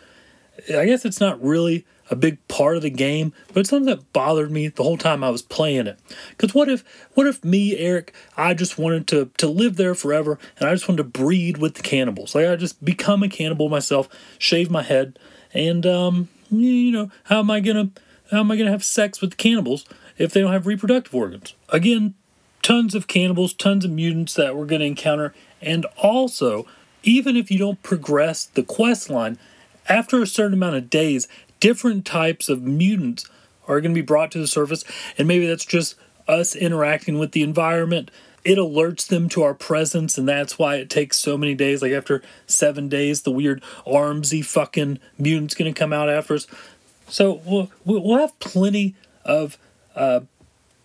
I 0.69 0.85
guess 0.85 1.05
it's 1.05 1.19
not 1.19 1.41
really 1.43 1.85
a 2.09 2.15
big 2.15 2.45
part 2.47 2.77
of 2.77 2.83
the 2.83 2.89
game, 2.89 3.33
but 3.47 3.61
it's 3.61 3.69
something 3.69 3.87
that 3.87 4.13
bothered 4.13 4.51
me 4.51 4.67
the 4.67 4.83
whole 4.83 4.97
time 4.97 5.23
I 5.23 5.29
was 5.29 5.41
playing 5.41 5.87
it. 5.87 5.99
Because 6.29 6.53
what 6.53 6.69
if, 6.69 6.83
what 7.13 7.27
if 7.27 7.43
me, 7.43 7.77
Eric, 7.77 8.13
I 8.37 8.53
just 8.53 8.77
wanted 8.77 9.07
to 9.07 9.31
to 9.37 9.47
live 9.47 9.75
there 9.75 9.95
forever, 9.95 10.39
and 10.59 10.69
I 10.69 10.73
just 10.73 10.87
wanted 10.87 11.03
to 11.03 11.09
breed 11.09 11.57
with 11.57 11.75
the 11.75 11.81
cannibals? 11.81 12.35
Like 12.35 12.47
I 12.47 12.55
just 12.55 12.83
become 12.83 13.23
a 13.23 13.29
cannibal 13.29 13.69
myself, 13.69 14.07
shave 14.37 14.69
my 14.69 14.83
head, 14.83 15.17
and 15.53 15.85
um, 15.85 16.29
you 16.49 16.91
know, 16.91 17.11
how 17.25 17.39
am 17.39 17.49
I 17.49 17.59
gonna, 17.59 17.89
how 18.31 18.39
am 18.39 18.51
I 18.51 18.57
gonna 18.57 18.71
have 18.71 18.83
sex 18.83 19.19
with 19.19 19.31
the 19.31 19.37
cannibals 19.37 19.85
if 20.17 20.31
they 20.31 20.41
don't 20.41 20.53
have 20.53 20.67
reproductive 20.67 21.13
organs? 21.13 21.55
Again, 21.69 22.13
tons 22.61 22.93
of 22.93 23.07
cannibals, 23.07 23.53
tons 23.53 23.83
of 23.83 23.91
mutants 23.91 24.35
that 24.35 24.55
we're 24.55 24.65
gonna 24.65 24.85
encounter, 24.85 25.33
and 25.61 25.85
also, 25.97 26.67
even 27.05 27.37
if 27.37 27.49
you 27.49 27.57
don't 27.57 27.81
progress 27.83 28.45
the 28.45 28.63
quest 28.63 29.09
line, 29.09 29.37
after 29.87 30.21
a 30.21 30.27
certain 30.27 30.55
amount 30.55 30.75
of 30.75 30.89
days, 30.89 31.27
different 31.59 32.05
types 32.05 32.49
of 32.49 32.63
mutants 32.63 33.29
are 33.67 33.79
going 33.79 33.93
to 33.93 34.01
be 34.01 34.05
brought 34.05 34.31
to 34.31 34.39
the 34.39 34.47
surface, 34.47 34.83
and 35.17 35.27
maybe 35.27 35.47
that's 35.47 35.65
just 35.65 35.95
us 36.27 36.55
interacting 36.55 37.19
with 37.19 37.31
the 37.31 37.43
environment. 37.43 38.11
It 38.43 38.57
alerts 38.57 39.07
them 39.07 39.29
to 39.29 39.43
our 39.43 39.53
presence, 39.53 40.17
and 40.17 40.27
that's 40.27 40.59
why 40.59 40.75
it 40.75 40.89
takes 40.89 41.17
so 41.17 41.37
many 41.37 41.55
days. 41.55 41.81
Like 41.81 41.91
after 41.91 42.21
seven 42.45 42.89
days, 42.89 43.21
the 43.21 43.31
weird 43.31 43.63
armsy 43.87 44.43
fucking 44.43 44.99
mutant's 45.17 45.55
going 45.55 45.73
to 45.73 45.79
come 45.79 45.93
out 45.93 46.09
after 46.09 46.35
us. 46.35 46.47
So 47.07 47.41
we'll, 47.45 47.71
we'll 47.83 48.19
have 48.19 48.37
plenty 48.39 48.95
of 49.23 49.57
uh, 49.95 50.21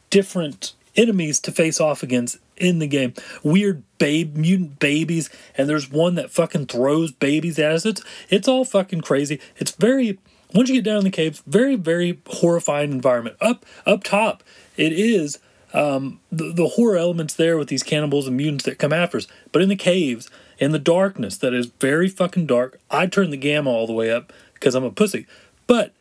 different 0.08 0.74
enemies 0.96 1.40
to 1.40 1.52
face 1.52 1.80
off 1.80 2.02
against 2.02 2.38
in 2.60 2.78
the 2.78 2.86
game. 2.86 3.14
Weird 3.42 3.82
babe 3.98 4.36
mutant 4.36 4.78
babies, 4.78 5.30
and 5.56 5.68
there's 5.68 5.90
one 5.90 6.14
that 6.16 6.30
fucking 6.30 6.66
throws 6.66 7.12
babies 7.12 7.58
at 7.58 7.72
us. 7.72 7.86
It's 7.86 8.02
it's 8.28 8.48
all 8.48 8.64
fucking 8.64 9.00
crazy. 9.02 9.40
It's 9.56 9.72
very 9.72 10.18
once 10.54 10.68
you 10.68 10.76
get 10.76 10.84
down 10.84 10.98
in 10.98 11.04
the 11.04 11.10
caves, 11.10 11.42
very 11.46 11.76
very 11.76 12.20
horrifying 12.26 12.92
environment. 12.92 13.36
Up 13.40 13.64
up 13.86 14.04
top, 14.04 14.42
it 14.76 14.92
is 14.92 15.38
um, 15.72 16.20
the 16.30 16.52
the 16.52 16.68
horror 16.68 16.96
elements 16.96 17.34
there 17.34 17.56
with 17.56 17.68
these 17.68 17.82
cannibals 17.82 18.26
and 18.26 18.36
mutants 18.36 18.64
that 18.64 18.78
come 18.78 18.92
after 18.92 19.18
us. 19.18 19.26
But 19.52 19.62
in 19.62 19.68
the 19.68 19.76
caves, 19.76 20.30
in 20.58 20.72
the 20.72 20.78
darkness 20.78 21.36
that 21.38 21.54
is 21.54 21.66
very 21.80 22.08
fucking 22.08 22.46
dark, 22.46 22.80
I 22.90 23.06
turn 23.06 23.30
the 23.30 23.36
gamma 23.36 23.70
all 23.70 23.86
the 23.86 23.92
way 23.92 24.10
up 24.10 24.32
because 24.54 24.74
I'm 24.74 24.84
a 24.84 24.90
pussy. 24.90 25.26
But 25.66 25.92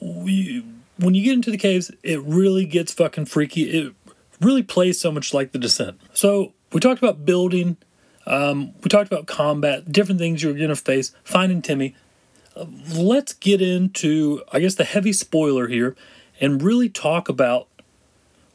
we, 0.00 0.64
when 0.98 1.14
you 1.14 1.24
get 1.24 1.34
into 1.34 1.50
the 1.50 1.58
caves, 1.58 1.90
it 2.02 2.20
really 2.20 2.64
gets 2.64 2.92
fucking 2.92 3.26
freaky. 3.26 3.62
It 3.70 3.94
really 4.44 4.62
plays 4.62 5.00
so 5.00 5.10
much 5.12 5.32
like 5.32 5.52
the 5.52 5.58
descent. 5.58 6.00
So 6.12 6.52
we 6.72 6.80
talked 6.80 7.02
about 7.02 7.24
building, 7.24 7.76
um, 8.26 8.72
we 8.82 8.88
talked 8.88 9.10
about 9.10 9.26
combat, 9.26 9.90
different 9.90 10.20
things 10.20 10.42
you're 10.42 10.54
gonna 10.54 10.76
face, 10.76 11.12
finding 11.24 11.62
Timmy. 11.62 11.94
Let's 12.94 13.32
get 13.32 13.62
into, 13.62 14.42
I 14.52 14.60
guess, 14.60 14.74
the 14.74 14.84
heavy 14.84 15.12
spoiler 15.12 15.68
here, 15.68 15.96
and 16.40 16.62
really 16.62 16.88
talk 16.88 17.28
about 17.28 17.68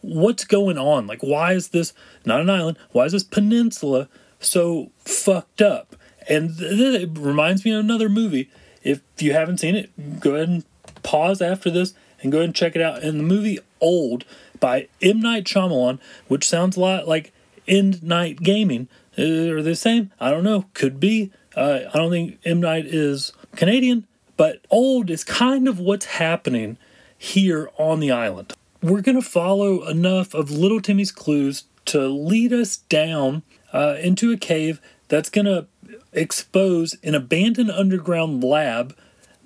what's 0.01 0.45
going 0.45 0.77
on. 0.77 1.07
Like, 1.07 1.21
why 1.21 1.53
is 1.53 1.69
this 1.69 1.93
not 2.25 2.41
an 2.41 2.49
island? 2.49 2.77
Why 2.91 3.05
is 3.05 3.11
this 3.11 3.23
peninsula 3.23 4.07
so 4.39 4.91
fucked 4.99 5.61
up? 5.61 5.95
And 6.29 6.57
th- 6.57 6.77
th- 6.77 7.01
it 7.01 7.09
reminds 7.17 7.65
me 7.65 7.71
of 7.71 7.79
another 7.79 8.09
movie. 8.09 8.49
If 8.83 9.01
you 9.19 9.33
haven't 9.33 9.59
seen 9.59 9.75
it, 9.75 10.19
go 10.19 10.35
ahead 10.35 10.49
and 10.49 10.63
pause 11.03 11.41
after 11.41 11.69
this 11.69 11.93
and 12.21 12.31
go 12.31 12.39
ahead 12.39 12.49
and 12.49 12.55
check 12.55 12.75
it 12.75 12.81
out. 12.81 13.03
And 13.03 13.19
the 13.19 13.23
movie 13.23 13.59
Old 13.79 14.25
by 14.59 14.87
M. 15.01 15.19
Night 15.19 15.45
Shyamalan, 15.45 15.99
which 16.27 16.47
sounds 16.47 16.77
a 16.77 16.79
lot 16.79 17.07
like 17.07 17.33
Endnight 17.67 18.41
Gaming. 18.41 18.87
Uh, 19.17 19.51
are 19.51 19.61
they 19.61 19.71
the 19.71 19.75
same? 19.75 20.11
I 20.19 20.31
don't 20.31 20.43
know. 20.43 20.65
Could 20.73 20.99
be. 20.99 21.31
Uh, 21.55 21.81
I 21.93 21.97
don't 21.97 22.11
think 22.11 22.39
M. 22.45 22.59
Night 22.61 22.85
is 22.85 23.33
Canadian, 23.55 24.05
but 24.37 24.61
Old 24.69 25.09
is 25.09 25.23
kind 25.23 25.67
of 25.67 25.79
what's 25.79 26.05
happening 26.05 26.77
here 27.17 27.69
on 27.77 27.99
the 27.99 28.11
island. 28.11 28.53
We're 28.81 29.01
going 29.01 29.19
to 29.19 29.27
follow 29.27 29.83
enough 29.87 30.33
of 30.33 30.51
Little 30.51 30.81
Timmy's 30.81 31.11
clues 31.11 31.63
to 31.85 32.07
lead 32.07 32.53
us 32.53 32.77
down 32.77 33.41
uh, 33.73 33.95
into 33.99 34.31
a 34.31 34.37
cave 34.37 34.79
that's 35.07 35.29
going 35.29 35.45
to 35.45 35.65
expose 36.13 36.95
an 37.03 37.15
abandoned 37.15 37.71
underground 37.71 38.43
lab 38.43 38.95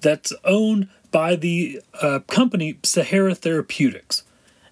that's 0.02 0.34
owned 0.44 0.90
by 1.12 1.36
the 1.36 1.82
uh, 2.02 2.20
company 2.28 2.78
Sahara 2.84 3.36
Therapeutics. 3.36 4.24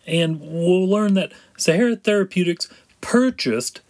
And 0.10 0.42
we'll 0.42 0.88
learn 0.88 1.14
that 1.14 1.32
Sahara 1.58 1.96
Therapeutics 1.96 2.68
purchased 3.00 3.82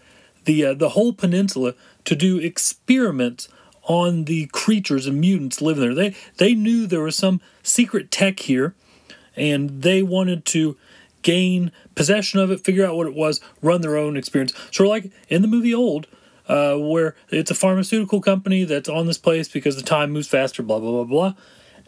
the 0.45 0.65
uh, 0.65 0.73
the 0.73 0.89
whole 0.89 1.13
peninsula 1.13 1.73
to 2.05 2.15
do 2.15 2.37
experiments 2.37 3.47
on 3.83 4.25
the 4.25 4.47
creatures 4.47 5.07
and 5.07 5.19
mutants 5.19 5.61
living 5.61 5.83
there. 5.83 5.95
They 5.95 6.15
they 6.37 6.53
knew 6.53 6.85
there 6.85 7.01
was 7.01 7.15
some 7.15 7.41
secret 7.63 8.11
tech 8.11 8.41
here, 8.41 8.75
and 9.35 9.81
they 9.81 10.03
wanted 10.03 10.45
to 10.45 10.77
gain 11.21 11.71
possession 11.95 12.39
of 12.39 12.51
it, 12.51 12.63
figure 12.63 12.85
out 12.85 12.95
what 12.95 13.07
it 13.07 13.15
was, 13.15 13.41
run 13.61 13.81
their 13.81 13.97
own 13.97 14.17
experience. 14.17 14.53
Sort 14.71 14.87
of 14.87 14.89
like 14.89 15.11
in 15.27 15.41
the 15.41 15.47
movie 15.47 15.73
Old, 15.73 16.07
uh, 16.47 16.75
where 16.75 17.15
it's 17.29 17.51
a 17.51 17.55
pharmaceutical 17.55 18.21
company 18.21 18.63
that's 18.63 18.89
on 18.89 19.05
this 19.05 19.17
place 19.17 19.47
because 19.47 19.75
the 19.75 19.83
time 19.83 20.11
moves 20.11 20.27
faster, 20.27 20.63
blah, 20.63 20.79
blah, 20.79 21.03
blah, 21.03 21.03
blah. 21.03 21.33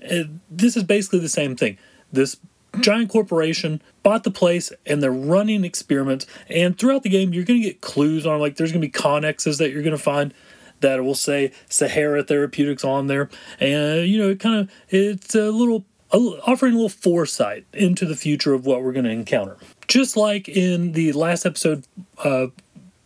Uh, 0.10 0.24
this 0.50 0.76
is 0.76 0.84
basically 0.84 1.20
the 1.20 1.30
same 1.30 1.56
thing. 1.56 1.78
This 2.12 2.38
giant 2.80 3.10
corporation 3.10 3.82
bought 4.04 4.24
the 4.24 4.32
place 4.32 4.72
and 4.86 5.04
they're 5.04 5.12
running 5.12 5.64
experiments. 5.64 6.26
And 6.50 6.78
throughout 6.78 7.04
the 7.04 7.10
game, 7.10 7.34
you're 7.34 7.44
going 7.44 7.62
to 7.62 7.68
get 7.68 7.82
clues 7.82 8.26
on, 8.26 8.40
like, 8.40 8.56
there's 8.56 8.72
going 8.72 8.82
to 8.82 8.88
be 8.88 8.92
connexes 8.92 9.58
that 9.58 9.72
you're 9.72 9.84
going 9.84 9.98
to 9.98 10.02
find 10.02 10.34
that 10.80 11.04
will 11.04 11.16
say 11.16 11.52
Sahara 11.70 12.24
Therapeutics 12.24 12.84
on 12.84 13.08
there. 13.08 13.30
And, 13.60 14.08
you 14.08 14.18
know, 14.18 14.30
it 14.30 14.40
kind 14.40 14.62
of, 14.62 14.72
it's 14.90 15.36
a 15.36 15.52
little 15.52 15.86
offering 16.12 16.74
a 16.74 16.76
little 16.76 16.90
foresight 16.90 17.66
into 17.72 18.06
the 18.06 18.18
future 18.18 18.54
of 18.54 18.66
what 18.66 18.84
we're 18.84 18.92
going 18.92 19.06
to 19.06 19.12
encounter. 19.12 19.58
Just 19.88 20.18
like 20.18 20.50
in 20.50 20.92
the 20.92 21.14
last 21.14 21.46
episode, 21.46 21.86
uh, 22.24 22.48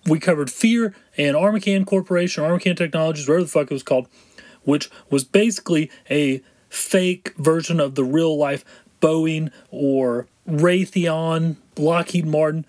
we 0.08 0.19
covered 0.19 0.49
Fear 0.49 0.95
and 1.17 1.36
Armacham 1.36 1.86
Corporation, 1.86 2.43
Armacham 2.43 2.75
Technologies, 2.75 3.28
whatever 3.28 3.43
the 3.43 3.49
fuck 3.49 3.69
it 3.69 3.71
was 3.71 3.84
called, 3.84 4.08
which 4.63 4.89
was 5.10 5.23
basically 5.23 5.91
a 6.10 6.41
fake 6.69 7.34
version 7.38 7.80
of 7.80 7.95
the 7.95 8.04
real 8.04 8.38
life 8.38 8.65
Boeing 9.01 9.51
or 9.71 10.27
Raytheon, 10.47 11.58
Lockheed 11.77 12.25
Martin. 12.25 12.65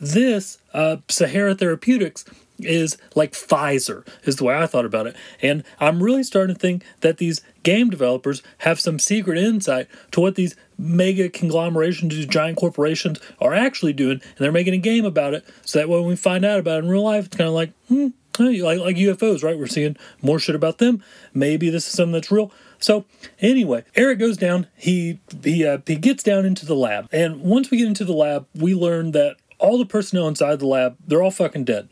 This, 0.00 0.58
uh, 0.72 0.98
Sahara 1.08 1.54
Therapeutics, 1.54 2.24
is 2.58 2.96
like 3.14 3.32
Pfizer, 3.32 4.06
is 4.24 4.36
the 4.36 4.44
way 4.44 4.56
I 4.56 4.66
thought 4.66 4.84
about 4.84 5.06
it. 5.06 5.16
And 5.42 5.64
I'm 5.80 6.02
really 6.02 6.22
starting 6.22 6.54
to 6.54 6.60
think 6.60 6.84
that 7.00 7.18
these 7.18 7.40
game 7.62 7.90
developers 7.90 8.42
have 8.58 8.80
some 8.80 8.98
secret 8.98 9.38
insight 9.38 9.88
to 10.12 10.20
what 10.20 10.34
these 10.36 10.54
mega 10.78 11.28
conglomerations, 11.28 12.14
these 12.14 12.26
giant 12.26 12.58
corporations 12.58 13.20
are 13.40 13.54
actually 13.54 13.92
doing, 13.92 14.20
and 14.20 14.38
they're 14.38 14.52
making 14.52 14.74
a 14.74 14.78
game 14.78 15.04
about 15.04 15.34
it. 15.34 15.44
So 15.64 15.78
that 15.78 15.88
when 15.88 16.04
we 16.04 16.16
find 16.16 16.44
out 16.44 16.60
about 16.60 16.78
it 16.78 16.84
in 16.84 16.90
real 16.90 17.02
life, 17.02 17.26
it's 17.26 17.36
kind 17.36 17.48
of 17.48 17.54
like, 17.54 17.72
hmm, 17.88 18.08
like, 18.38 18.78
like 18.78 18.96
UFOs, 18.96 19.42
right? 19.42 19.58
We're 19.58 19.66
seeing 19.66 19.96
more 20.22 20.38
shit 20.38 20.54
about 20.54 20.78
them. 20.78 21.02
Maybe 21.32 21.70
this 21.70 21.86
is 21.86 21.92
something 21.92 22.12
that's 22.12 22.30
real. 22.30 22.52
So 22.84 23.06
anyway, 23.40 23.84
Eric 23.94 24.18
goes 24.18 24.36
down. 24.36 24.66
He 24.76 25.20
he 25.42 25.66
uh, 25.66 25.78
he 25.86 25.96
gets 25.96 26.22
down 26.22 26.44
into 26.44 26.66
the 26.66 26.76
lab, 26.76 27.08
and 27.12 27.40
once 27.40 27.70
we 27.70 27.78
get 27.78 27.86
into 27.86 28.04
the 28.04 28.12
lab, 28.12 28.46
we 28.54 28.74
learn 28.74 29.12
that 29.12 29.36
all 29.58 29.78
the 29.78 29.86
personnel 29.86 30.28
inside 30.28 30.58
the 30.58 30.66
lab 30.66 30.96
they're 31.06 31.22
all 31.22 31.30
fucking 31.30 31.64
dead 31.64 31.88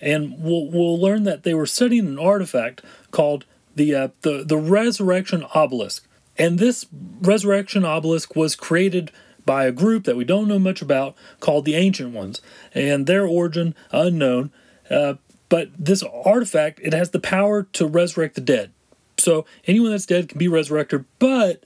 and 0.00 0.36
we'll, 0.38 0.66
we'll 0.66 1.00
learn 1.00 1.24
that 1.24 1.42
they 1.42 1.54
were 1.54 1.66
studying 1.66 2.06
an 2.06 2.18
artifact 2.18 2.82
called 3.10 3.44
the, 3.74 3.94
uh, 3.94 4.08
the, 4.22 4.44
the 4.44 4.56
Resurrection 4.56 5.44
Obelisk. 5.54 6.06
And 6.36 6.58
this 6.58 6.86
Resurrection 7.20 7.84
Obelisk 7.84 8.36
was 8.36 8.54
created 8.54 9.10
by 9.44 9.64
a 9.64 9.72
group 9.72 10.04
that 10.04 10.16
we 10.16 10.24
don't 10.24 10.48
know 10.48 10.58
much 10.58 10.82
about 10.82 11.16
called 11.40 11.64
the 11.64 11.74
Ancient 11.74 12.12
Ones, 12.12 12.42
and 12.74 13.06
their 13.06 13.26
origin 13.26 13.74
unknown. 13.92 14.52
Uh, 14.90 15.14
but 15.48 15.70
this 15.78 16.02
artifact, 16.02 16.80
it 16.82 16.92
has 16.92 17.10
the 17.10 17.20
power 17.20 17.62
to 17.72 17.86
resurrect 17.86 18.34
the 18.34 18.40
dead. 18.40 18.72
So 19.18 19.46
anyone 19.66 19.90
that's 19.90 20.06
dead 20.06 20.28
can 20.28 20.38
be 20.38 20.48
resurrected, 20.48 21.04
but 21.18 21.64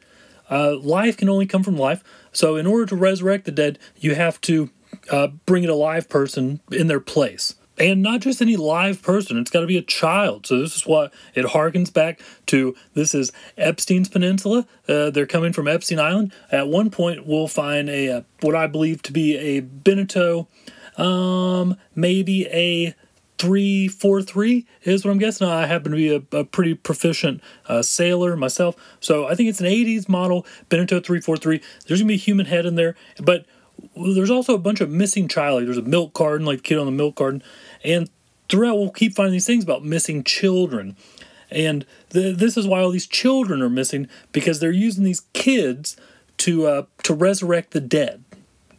uh, 0.50 0.76
life 0.78 1.16
can 1.16 1.28
only 1.28 1.46
come 1.46 1.62
from 1.62 1.76
life. 1.76 2.02
So 2.32 2.56
in 2.56 2.66
order 2.66 2.86
to 2.86 2.96
resurrect 2.96 3.44
the 3.44 3.52
dead, 3.52 3.78
you 3.96 4.14
have 4.14 4.40
to 4.42 4.70
uh, 5.10 5.28
bring 5.46 5.64
in 5.64 5.70
a 5.70 5.74
live 5.74 6.08
person 6.08 6.60
in 6.70 6.86
their 6.86 7.00
place. 7.00 7.54
And 7.78 8.02
not 8.02 8.20
just 8.20 8.42
any 8.42 8.56
live 8.56 9.02
person 9.02 9.38
it's 9.38 9.50
got 9.50 9.60
to 9.60 9.66
be 9.66 9.78
a 9.78 9.82
child. 9.82 10.46
So 10.46 10.58
this 10.58 10.76
is 10.76 10.86
what 10.86 11.12
it 11.34 11.46
harkens 11.46 11.92
back 11.92 12.20
to 12.46 12.76
this 12.94 13.14
is 13.14 13.32
epstein's 13.56 14.10
peninsula. 14.10 14.66
Uh, 14.86 15.10
they're 15.10 15.26
coming 15.26 15.54
from 15.54 15.66
epstein 15.66 15.98
island. 15.98 16.32
At 16.50 16.68
one 16.68 16.90
point 16.90 17.26
we'll 17.26 17.48
find 17.48 17.88
a, 17.88 18.06
a 18.06 18.16
uh, 18.18 18.22
what 18.40 18.54
i 18.54 18.66
believe 18.66 19.00
to 19.02 19.12
be 19.12 19.36
a 19.36 19.62
beneteau 19.62 20.48
um, 20.96 21.76
maybe 21.94 22.46
a 22.48 22.94
343 23.42 24.66
is 24.84 25.04
what 25.04 25.10
i'm 25.10 25.18
guessing 25.18 25.48
i 25.48 25.66
happen 25.66 25.90
to 25.90 25.96
be 25.96 26.14
a, 26.14 26.38
a 26.38 26.44
pretty 26.44 26.74
proficient 26.74 27.40
uh, 27.66 27.82
sailor 27.82 28.36
myself 28.36 28.76
so 29.00 29.26
i 29.26 29.34
think 29.34 29.48
it's 29.48 29.60
an 29.60 29.66
80s 29.66 30.08
model 30.08 30.46
beneteau 30.68 31.04
343 31.04 31.60
there's 31.86 32.00
gonna 32.00 32.08
be 32.08 32.14
a 32.14 32.16
human 32.16 32.46
head 32.46 32.66
in 32.66 32.76
there 32.76 32.94
but 33.20 33.46
there's 33.96 34.30
also 34.30 34.54
a 34.54 34.58
bunch 34.58 34.80
of 34.80 34.90
missing 34.90 35.28
child. 35.28 35.66
There's 35.66 35.78
a 35.78 35.82
milk 35.82 36.12
carton, 36.14 36.46
like 36.46 36.62
kid 36.62 36.78
on 36.78 36.86
the 36.86 36.92
milk 36.92 37.16
carton, 37.16 37.42
and 37.84 38.08
throughout 38.48 38.76
we'll 38.76 38.90
keep 38.90 39.14
finding 39.14 39.32
these 39.32 39.46
things 39.46 39.64
about 39.64 39.84
missing 39.84 40.24
children. 40.24 40.96
And 41.50 41.84
the, 42.10 42.32
this 42.32 42.56
is 42.56 42.66
why 42.66 42.80
all 42.80 42.90
these 42.90 43.06
children 43.06 43.60
are 43.60 43.68
missing 43.68 44.08
because 44.32 44.60
they're 44.60 44.70
using 44.70 45.04
these 45.04 45.20
kids 45.32 45.96
to 46.38 46.66
uh, 46.66 46.82
to 47.04 47.14
resurrect 47.14 47.72
the 47.72 47.80
dead. 47.80 48.24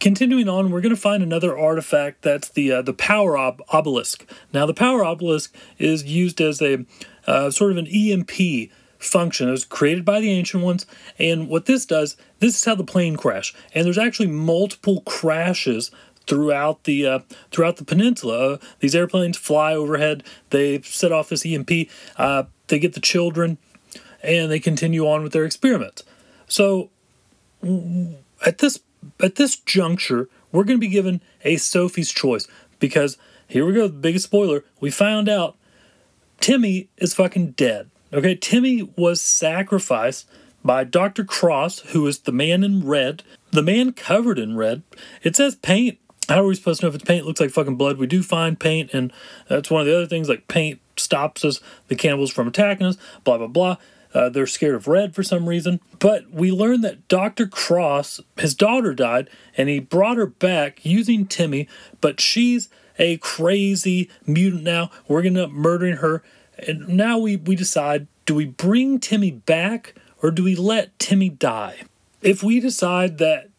Continuing 0.04 0.50
on, 0.50 0.70
we're 0.70 0.82
going 0.82 0.94
to 0.94 1.00
find 1.00 1.22
another 1.22 1.56
artifact 1.56 2.20
that's 2.20 2.50
the 2.50 2.70
uh, 2.70 2.82
the 2.82 2.92
power 2.92 3.38
ob- 3.38 3.62
obelisk. 3.70 4.30
Now, 4.52 4.66
the 4.66 4.74
power 4.74 5.02
obelisk 5.02 5.56
is 5.78 6.04
used 6.04 6.42
as 6.42 6.60
a 6.60 6.84
uh, 7.26 7.50
sort 7.50 7.72
of 7.72 7.78
an 7.78 7.86
EMP 7.86 8.70
function. 8.98 9.48
It 9.48 9.52
was 9.52 9.64
created 9.64 10.04
by 10.04 10.20
the 10.20 10.30
ancient 10.30 10.62
ones, 10.62 10.84
and 11.18 11.48
what 11.48 11.64
this 11.64 11.86
does, 11.86 12.18
this 12.38 12.54
is 12.54 12.66
how 12.66 12.74
the 12.74 12.84
plane 12.84 13.16
crashed. 13.16 13.56
And 13.74 13.86
there's 13.86 13.96
actually 13.96 14.26
multiple 14.26 15.00
crashes 15.06 15.90
throughout 16.26 16.84
the 16.84 17.06
uh, 17.06 17.18
throughout 17.50 17.78
the 17.78 17.84
peninsula. 17.86 18.52
Uh, 18.52 18.58
these 18.80 18.94
airplanes 18.94 19.38
fly 19.38 19.72
overhead. 19.72 20.22
They 20.50 20.82
set 20.82 21.12
off 21.12 21.30
this 21.30 21.46
EMP. 21.46 21.88
Uh, 22.18 22.42
they 22.66 22.78
get 22.78 22.92
the 22.92 23.00
children, 23.00 23.56
and 24.22 24.50
they 24.50 24.60
continue 24.60 25.08
on 25.08 25.22
with 25.22 25.32
their 25.32 25.46
experiments. 25.46 26.02
So 26.46 26.90
at 28.44 28.58
this 28.58 28.80
at 29.20 29.36
this 29.36 29.56
juncture, 29.56 30.28
we're 30.52 30.64
going 30.64 30.78
to 30.78 30.86
be 30.86 30.88
given 30.88 31.20
a 31.44 31.56
Sophie's 31.56 32.12
choice 32.12 32.46
because 32.78 33.16
here 33.48 33.66
we 33.66 33.72
go. 33.72 33.88
The 33.88 33.94
biggest 33.94 34.26
spoiler: 34.26 34.64
we 34.80 34.90
found 34.90 35.28
out 35.28 35.56
Timmy 36.40 36.88
is 36.96 37.14
fucking 37.14 37.52
dead. 37.52 37.90
Okay, 38.12 38.34
Timmy 38.34 38.82
was 38.96 39.20
sacrificed 39.20 40.28
by 40.64 40.84
Dr. 40.84 41.24
Cross, 41.24 41.80
who 41.80 42.06
is 42.06 42.20
the 42.20 42.32
man 42.32 42.64
in 42.64 42.86
red, 42.86 43.22
the 43.50 43.62
man 43.62 43.92
covered 43.92 44.38
in 44.38 44.56
red. 44.56 44.82
It 45.22 45.36
says 45.36 45.54
paint. 45.56 45.98
How 46.28 46.42
are 46.42 46.46
we 46.46 46.54
supposed 46.54 46.80
to 46.80 46.86
know 46.86 46.88
if 46.88 46.94
it's 46.94 47.04
paint? 47.04 47.24
It 47.24 47.26
looks 47.26 47.40
like 47.40 47.50
fucking 47.50 47.76
blood. 47.76 47.98
We 47.98 48.06
do 48.06 48.22
find 48.22 48.58
paint, 48.58 48.94
and 48.94 49.12
that's 49.48 49.70
one 49.70 49.82
of 49.82 49.86
the 49.86 49.94
other 49.94 50.06
things. 50.06 50.28
Like 50.28 50.48
paint 50.48 50.80
stops 50.96 51.44
us, 51.44 51.60
the 51.88 51.94
cannibals 51.94 52.32
from 52.32 52.48
attacking 52.48 52.86
us. 52.86 52.96
Blah 53.24 53.38
blah 53.38 53.46
blah. 53.46 53.76
Uh, 54.14 54.28
they're 54.28 54.46
scared 54.46 54.76
of 54.76 54.86
red 54.86 55.14
for 55.14 55.22
some 55.22 55.48
reason. 55.48 55.80
But 55.98 56.30
we 56.30 56.52
learn 56.52 56.82
that 56.82 57.08
Dr. 57.08 57.46
Cross, 57.46 58.20
his 58.36 58.54
daughter 58.54 58.94
died, 58.94 59.28
and 59.56 59.68
he 59.68 59.80
brought 59.80 60.16
her 60.16 60.26
back 60.26 60.84
using 60.84 61.26
Timmy, 61.26 61.68
but 62.00 62.20
she's 62.20 62.68
a 62.96 63.16
crazy 63.18 64.08
mutant 64.24 64.62
now. 64.62 64.90
We're 65.08 65.22
going 65.22 65.34
to 65.34 65.42
end 65.42 65.50
up 65.50 65.56
murdering 65.56 65.96
her 65.96 66.22
and 66.58 66.88
now 66.88 67.18
we, 67.18 67.36
we 67.36 67.56
decide 67.56 68.06
do 68.26 68.34
we 68.34 68.46
bring 68.46 69.00
Timmy 69.00 69.30
back 69.30 69.94
or 70.22 70.30
do 70.30 70.44
we 70.44 70.56
let 70.56 70.98
Timmy 70.98 71.28
die? 71.28 71.82
If 72.22 72.42
we 72.42 72.60
decide 72.60 73.18
that 73.18 73.50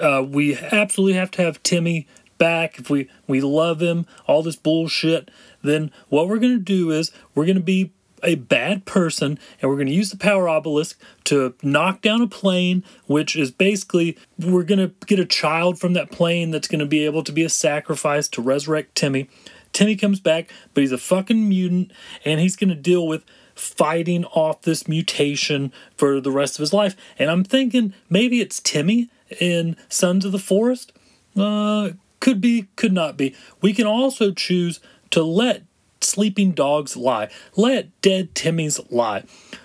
uh, 0.00 0.24
we 0.26 0.56
absolutely 0.56 1.14
have 1.14 1.30
to 1.32 1.42
have 1.42 1.62
Timmy 1.62 2.06
back, 2.38 2.78
if 2.78 2.88
we, 2.88 3.08
we 3.26 3.40
love 3.40 3.82
him, 3.82 4.06
all 4.26 4.42
this 4.42 4.56
bullshit, 4.56 5.30
then 5.62 5.90
what 6.08 6.28
we're 6.28 6.38
going 6.38 6.56
to 6.56 6.64
do 6.64 6.90
is 6.90 7.10
we're 7.34 7.46
going 7.46 7.56
to 7.56 7.62
be 7.62 7.92
a 8.22 8.36
bad 8.36 8.84
person 8.84 9.38
and 9.60 9.70
we're 9.70 9.76
going 9.76 9.88
to 9.88 9.92
use 9.92 10.10
the 10.10 10.16
power 10.16 10.48
obelisk 10.48 10.98
to 11.24 11.54
knock 11.62 12.02
down 12.02 12.22
a 12.22 12.26
plane, 12.26 12.84
which 13.06 13.36
is 13.36 13.50
basically 13.50 14.16
we're 14.38 14.62
going 14.62 14.78
to 14.78 14.92
get 15.06 15.18
a 15.18 15.26
child 15.26 15.78
from 15.78 15.92
that 15.94 16.10
plane 16.10 16.50
that's 16.50 16.68
going 16.68 16.78
to 16.80 16.86
be 16.86 17.04
able 17.04 17.24
to 17.24 17.32
be 17.32 17.44
a 17.44 17.48
sacrifice 17.48 18.28
to 18.28 18.42
resurrect 18.42 18.94
Timmy. 18.94 19.28
Timmy 19.72 19.96
comes 19.96 20.20
back, 20.20 20.50
but 20.74 20.82
he's 20.82 20.92
a 20.92 20.98
fucking 20.98 21.48
mutant, 21.48 21.92
and 22.24 22.40
he's 22.40 22.56
going 22.56 22.68
to 22.68 22.76
deal 22.76 23.06
with 23.06 23.24
fighting 23.54 24.24
off 24.26 24.62
this 24.62 24.86
mutation 24.86 25.72
for 25.96 26.20
the 26.20 26.30
rest 26.30 26.56
of 26.56 26.60
his 26.60 26.72
life. 26.72 26.96
And 27.18 27.30
I'm 27.30 27.44
thinking 27.44 27.94
maybe 28.08 28.40
it's 28.40 28.60
Timmy 28.60 29.10
in 29.40 29.76
Sons 29.88 30.24
of 30.24 30.32
the 30.32 30.38
Forest. 30.38 30.92
Uh, 31.36 31.90
could 32.20 32.40
be, 32.40 32.68
could 32.76 32.92
not 32.92 33.16
be. 33.16 33.34
We 33.60 33.72
can 33.72 33.86
also 33.86 34.30
choose 34.30 34.80
to 35.10 35.22
let 35.22 35.64
sleeping 36.02 36.52
dogs 36.52 36.96
lie. 36.96 37.28
Let 37.56 38.00
dead 38.00 38.34
Timmys 38.34 38.80
lie. 38.90 39.24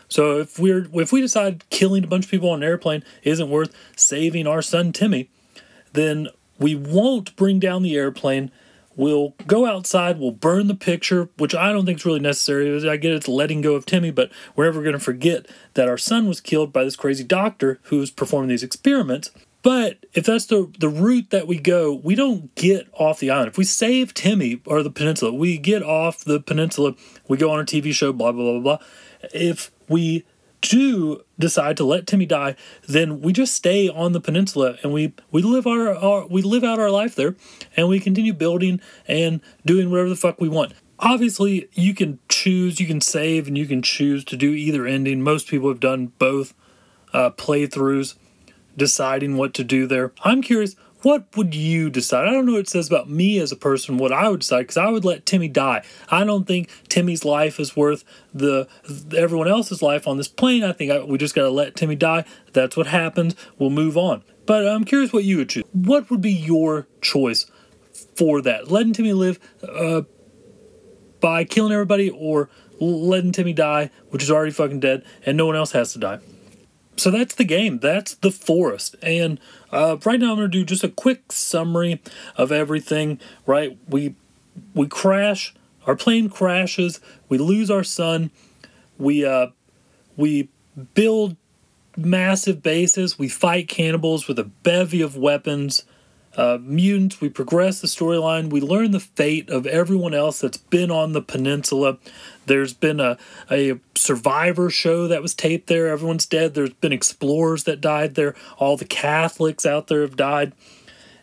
So 0.09 0.39
if 0.39 0.57
we're 0.57 0.87
if 0.93 1.11
we 1.11 1.21
decide 1.21 1.69
killing 1.69 2.03
a 2.03 2.07
bunch 2.07 2.25
of 2.25 2.31
people 2.31 2.49
on 2.49 2.63
an 2.63 2.69
airplane 2.69 3.03
isn't 3.23 3.49
worth 3.49 3.75
saving 3.95 4.47
our 4.47 4.61
son 4.61 4.91
Timmy, 4.93 5.29
then 5.93 6.29
we 6.59 6.75
won't 6.75 7.35
bring 7.35 7.59
down 7.59 7.83
the 7.83 7.95
airplane 7.95 8.51
We'll 8.97 9.35
go 9.45 9.67
outside, 9.67 10.19
we'll 10.19 10.31
burn 10.31 10.65
the 10.65 10.73
picture, 10.73 11.29
which 11.37 11.53
I 11.53 11.71
don't 11.71 11.85
think 11.85 11.99
is 11.99 12.05
really 12.05 12.19
necessary. 12.19 12.89
I 12.89 12.97
get 12.97 13.13
it's 13.13 13.27
letting 13.27 13.61
go 13.61 13.75
of 13.75 13.85
Timmy, 13.85 14.09
but 14.09 14.31
we're 14.55 14.65
never 14.65 14.81
going 14.81 14.93
to 14.93 14.99
forget 14.99 15.45
that 15.75 15.87
our 15.87 15.99
son 15.99 16.27
was 16.27 16.41
killed 16.41 16.73
by 16.73 16.83
this 16.83 16.95
crazy 16.95 17.23
doctor 17.23 17.79
who's 17.83 18.09
performing 18.09 18.49
these 18.49 18.63
experiments. 18.63 19.29
But 19.67 20.05
if 20.13 20.25
that's 20.25 20.45
the 20.45 20.71
the 20.79 20.87
route 20.87 21.31
that 21.31 21.45
we 21.45 21.59
go, 21.59 21.93
we 21.93 22.15
don't 22.15 22.55
get 22.55 22.87
off 22.93 23.19
the 23.19 23.29
island. 23.29 23.49
If 23.49 23.57
we 23.57 23.65
save 23.65 24.13
Timmy 24.13 24.61
or 24.65 24.81
the 24.81 24.89
peninsula, 24.89 25.33
we 25.33 25.57
get 25.57 25.83
off 25.83 26.23
the 26.23 26.39
peninsula, 26.39 26.95
we 27.27 27.35
go 27.35 27.51
on 27.51 27.59
a 27.59 27.65
TV 27.65 27.91
show, 27.91 28.13
blah 28.13 28.31
blah 28.31 28.53
blah 28.53 28.61
blah. 28.61 28.87
If 29.33 29.71
we 29.89 30.23
do 30.61 31.21
decide 31.37 31.75
to 31.75 31.83
let 31.83 32.07
Timmy 32.07 32.25
die, 32.25 32.55
then 32.87 33.19
we 33.19 33.33
just 33.33 33.55
stay 33.55 33.89
on 33.89 34.13
the 34.13 34.21
peninsula 34.21 34.77
and 34.83 34.93
we 34.93 35.13
we 35.31 35.41
live 35.41 35.67
our, 35.67 35.93
our 35.93 36.25
we 36.27 36.41
live 36.41 36.63
out 36.63 36.79
our 36.79 36.89
life 36.89 37.15
there, 37.15 37.35
and 37.75 37.89
we 37.89 37.99
continue 37.99 38.31
building 38.31 38.79
and 39.05 39.41
doing 39.65 39.91
whatever 39.91 40.07
the 40.07 40.15
fuck 40.15 40.39
we 40.39 40.47
want. 40.47 40.75
Obviously, 40.99 41.67
you 41.73 41.93
can 41.93 42.19
choose, 42.29 42.79
you 42.79 42.87
can 42.87 43.01
save, 43.01 43.49
and 43.49 43.57
you 43.57 43.65
can 43.65 43.81
choose 43.81 44.23
to 44.23 44.37
do 44.37 44.51
either 44.53 44.87
ending. 44.87 45.21
Most 45.21 45.49
people 45.49 45.67
have 45.67 45.81
done 45.81 46.13
both 46.19 46.53
uh, 47.11 47.31
playthroughs, 47.31 48.15
deciding 48.77 49.35
what 49.35 49.53
to 49.55 49.63
do 49.63 49.87
there. 49.87 50.13
I'm 50.23 50.41
curious, 50.41 50.75
what 51.01 51.25
would 51.35 51.53
you 51.53 51.89
decide? 51.89 52.27
I 52.27 52.31
don't 52.31 52.45
know 52.45 52.53
what 52.53 52.61
it 52.61 52.69
says 52.69 52.87
about 52.87 53.09
me 53.09 53.39
as 53.39 53.51
a 53.51 53.55
person, 53.55 53.97
what 53.97 54.11
I 54.11 54.29
would 54.29 54.41
decide, 54.41 54.63
because 54.63 54.77
I 54.77 54.89
would 54.89 55.05
let 55.05 55.25
Timmy 55.25 55.47
die. 55.47 55.83
I 56.09 56.23
don't 56.23 56.45
think 56.45 56.69
Timmy's 56.89 57.23
life 57.23 57.59
is 57.59 57.75
worth 57.75 58.03
the 58.33 58.67
everyone 59.15 59.47
else's 59.47 59.81
life 59.81 60.07
on 60.07 60.17
this 60.17 60.27
plane. 60.27 60.63
I 60.63 60.73
think 60.73 60.91
I, 60.91 61.03
we 61.03 61.17
just 61.17 61.35
got 61.35 61.43
to 61.43 61.51
let 61.51 61.75
Timmy 61.75 61.95
die. 61.95 62.25
That's 62.53 62.75
what 62.75 62.87
happens. 62.87 63.35
We'll 63.57 63.69
move 63.69 63.97
on. 63.97 64.23
But 64.45 64.67
I'm 64.67 64.85
curious 64.85 65.13
what 65.13 65.23
you 65.23 65.37
would 65.37 65.49
choose. 65.49 65.65
What 65.71 66.09
would 66.09 66.21
be 66.21 66.31
your 66.31 66.87
choice 67.01 67.45
for 68.15 68.41
that? 68.41 68.71
Letting 68.71 68.93
Timmy 68.93 69.13
live 69.13 69.39
uh, 69.61 70.01
by 71.19 71.43
killing 71.43 71.73
everybody, 71.73 72.09
or 72.09 72.49
letting 72.79 73.31
Timmy 73.31 73.53
die, 73.53 73.91
which 74.09 74.23
is 74.23 74.31
already 74.31 74.51
fucking 74.51 74.79
dead, 74.79 75.03
and 75.25 75.37
no 75.37 75.45
one 75.45 75.55
else 75.55 75.71
has 75.73 75.93
to 75.93 75.99
die? 75.99 76.19
So 76.97 77.11
that's 77.11 77.35
the 77.35 77.43
game. 77.43 77.79
That's 77.79 78.15
the 78.15 78.31
forest. 78.31 78.95
And 79.01 79.39
uh, 79.71 79.97
right 80.05 80.19
now, 80.19 80.31
I'm 80.31 80.37
going 80.37 80.51
to 80.51 80.57
do 80.57 80.65
just 80.65 80.83
a 80.83 80.89
quick 80.89 81.31
summary 81.31 82.01
of 82.35 82.51
everything. 82.51 83.19
Right, 83.45 83.77
we 83.87 84.15
we 84.73 84.87
crash. 84.87 85.53
Our 85.85 85.95
plane 85.95 86.29
crashes. 86.29 86.99
We 87.29 87.37
lose 87.37 87.71
our 87.71 87.83
son. 87.83 88.31
We 88.97 89.25
uh, 89.25 89.47
we 90.17 90.49
build 90.93 91.37
massive 91.95 92.61
bases. 92.61 93.17
We 93.17 93.29
fight 93.29 93.67
cannibals 93.67 94.27
with 94.27 94.39
a 94.39 94.43
bevy 94.43 95.01
of 95.01 95.15
weapons. 95.15 95.83
Uh, 96.35 96.59
mutants. 96.61 97.19
We 97.19 97.29
progress 97.29 97.81
the 97.81 97.87
storyline. 97.87 98.51
We 98.51 98.61
learn 98.61 98.91
the 98.91 98.99
fate 98.99 99.49
of 99.49 99.65
everyone 99.65 100.13
else 100.13 100.39
that's 100.39 100.57
been 100.57 100.91
on 100.91 101.13
the 101.13 101.21
peninsula. 101.21 101.97
There's 102.47 102.73
been 102.73 102.99
a, 102.99 103.17
a 103.51 103.79
survivor 103.95 104.69
show 104.69 105.07
that 105.07 105.21
was 105.21 105.33
taped 105.33 105.67
there. 105.67 105.87
Everyone's 105.87 106.25
dead. 106.25 106.53
There's 106.53 106.73
been 106.73 106.93
explorers 106.93 107.65
that 107.65 107.81
died 107.81 108.15
there. 108.15 108.35
All 108.57 108.77
the 108.77 108.85
Catholics 108.85 109.65
out 109.65 109.87
there 109.87 110.01
have 110.01 110.15
died. 110.15 110.53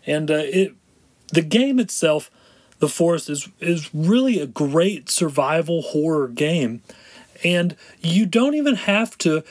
And 0.07 0.31
uh, 0.31 0.43
it 0.45 0.75
the 1.33 1.43
game 1.43 1.79
itself, 1.81 2.31
The 2.79 2.89
Forest, 2.89 3.29
is, 3.29 3.49
is 3.61 3.93
really 3.95 4.39
a 4.39 4.47
great 4.47 5.11
survival 5.11 5.83
horror 5.83 6.29
game. 6.29 6.83
And 7.43 7.77
you 8.01 8.27
don't 8.27 8.55
even 8.55 8.77
have 8.77 9.19
to 9.19 9.43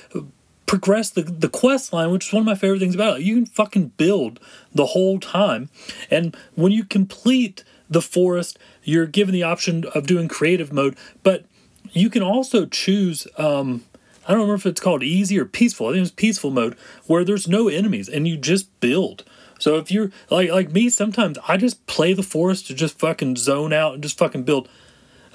progress 0.66 1.10
the, 1.10 1.24
the 1.24 1.50
quest 1.50 1.92
line, 1.94 2.10
which 2.12 2.28
is 2.28 2.34
one 2.34 2.42
of 2.42 2.46
my 2.46 2.56
favorite 2.56 2.80
things 2.80 2.96
about 2.96 3.20
it. 3.20 3.24
You 3.24 3.36
can 3.36 3.46
fucking 3.46 3.90
build 3.98 4.40
the 4.74 4.88
whole 4.88 5.20
time. 5.20 5.70
And 6.10 6.36
when 6.56 6.72
you 6.72 6.86
complete 6.86 7.64
the 7.90 8.02
forest, 8.02 8.58
you're 8.84 9.06
given 9.06 9.34
the 9.34 9.44
option 9.44 9.86
of 9.94 10.08
doing 10.08 10.28
creative 10.28 10.72
mode, 10.72 10.96
but 11.22 11.46
you 11.94 12.10
can 12.10 12.24
also 12.24 12.66
choose. 12.66 13.28
Um, 13.38 13.86
I 14.26 14.32
don't 14.32 14.42
remember 14.42 14.56
if 14.56 14.66
it's 14.66 14.82
called 14.82 15.04
easy 15.04 15.40
or 15.40 15.46
peaceful. 15.46 15.88
I 15.88 15.94
think 15.94 16.04
it's 16.04 16.12
peaceful 16.12 16.52
mode 16.52 16.78
where 17.06 17.24
there's 17.24 17.48
no 17.48 17.68
enemies 17.68 18.10
and 18.10 18.28
you 18.28 18.38
just 18.38 18.80
build. 18.80 19.24
So 19.60 19.78
if 19.78 19.92
you're 19.92 20.12
like 20.30 20.50
like 20.50 20.72
me, 20.72 20.90
sometimes 20.90 21.38
I 21.48 21.58
just 21.58 21.86
play 21.88 22.14
the 22.14 22.24
forest 22.24 22.68
to 22.68 22.74
just 22.74 23.00
fucking 23.00 23.38
zone 23.38 23.72
out 23.72 23.94
and 23.94 24.04
just 24.04 24.18
fucking 24.18 24.44
build. 24.44 24.68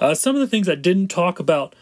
Uh, 0.00 0.14
some 0.14 0.34
of 0.36 0.40
the 0.40 0.46
things 0.46 0.68
I 0.68 0.74
didn't 0.74 1.08
talk 1.08 1.40
about 1.40 1.74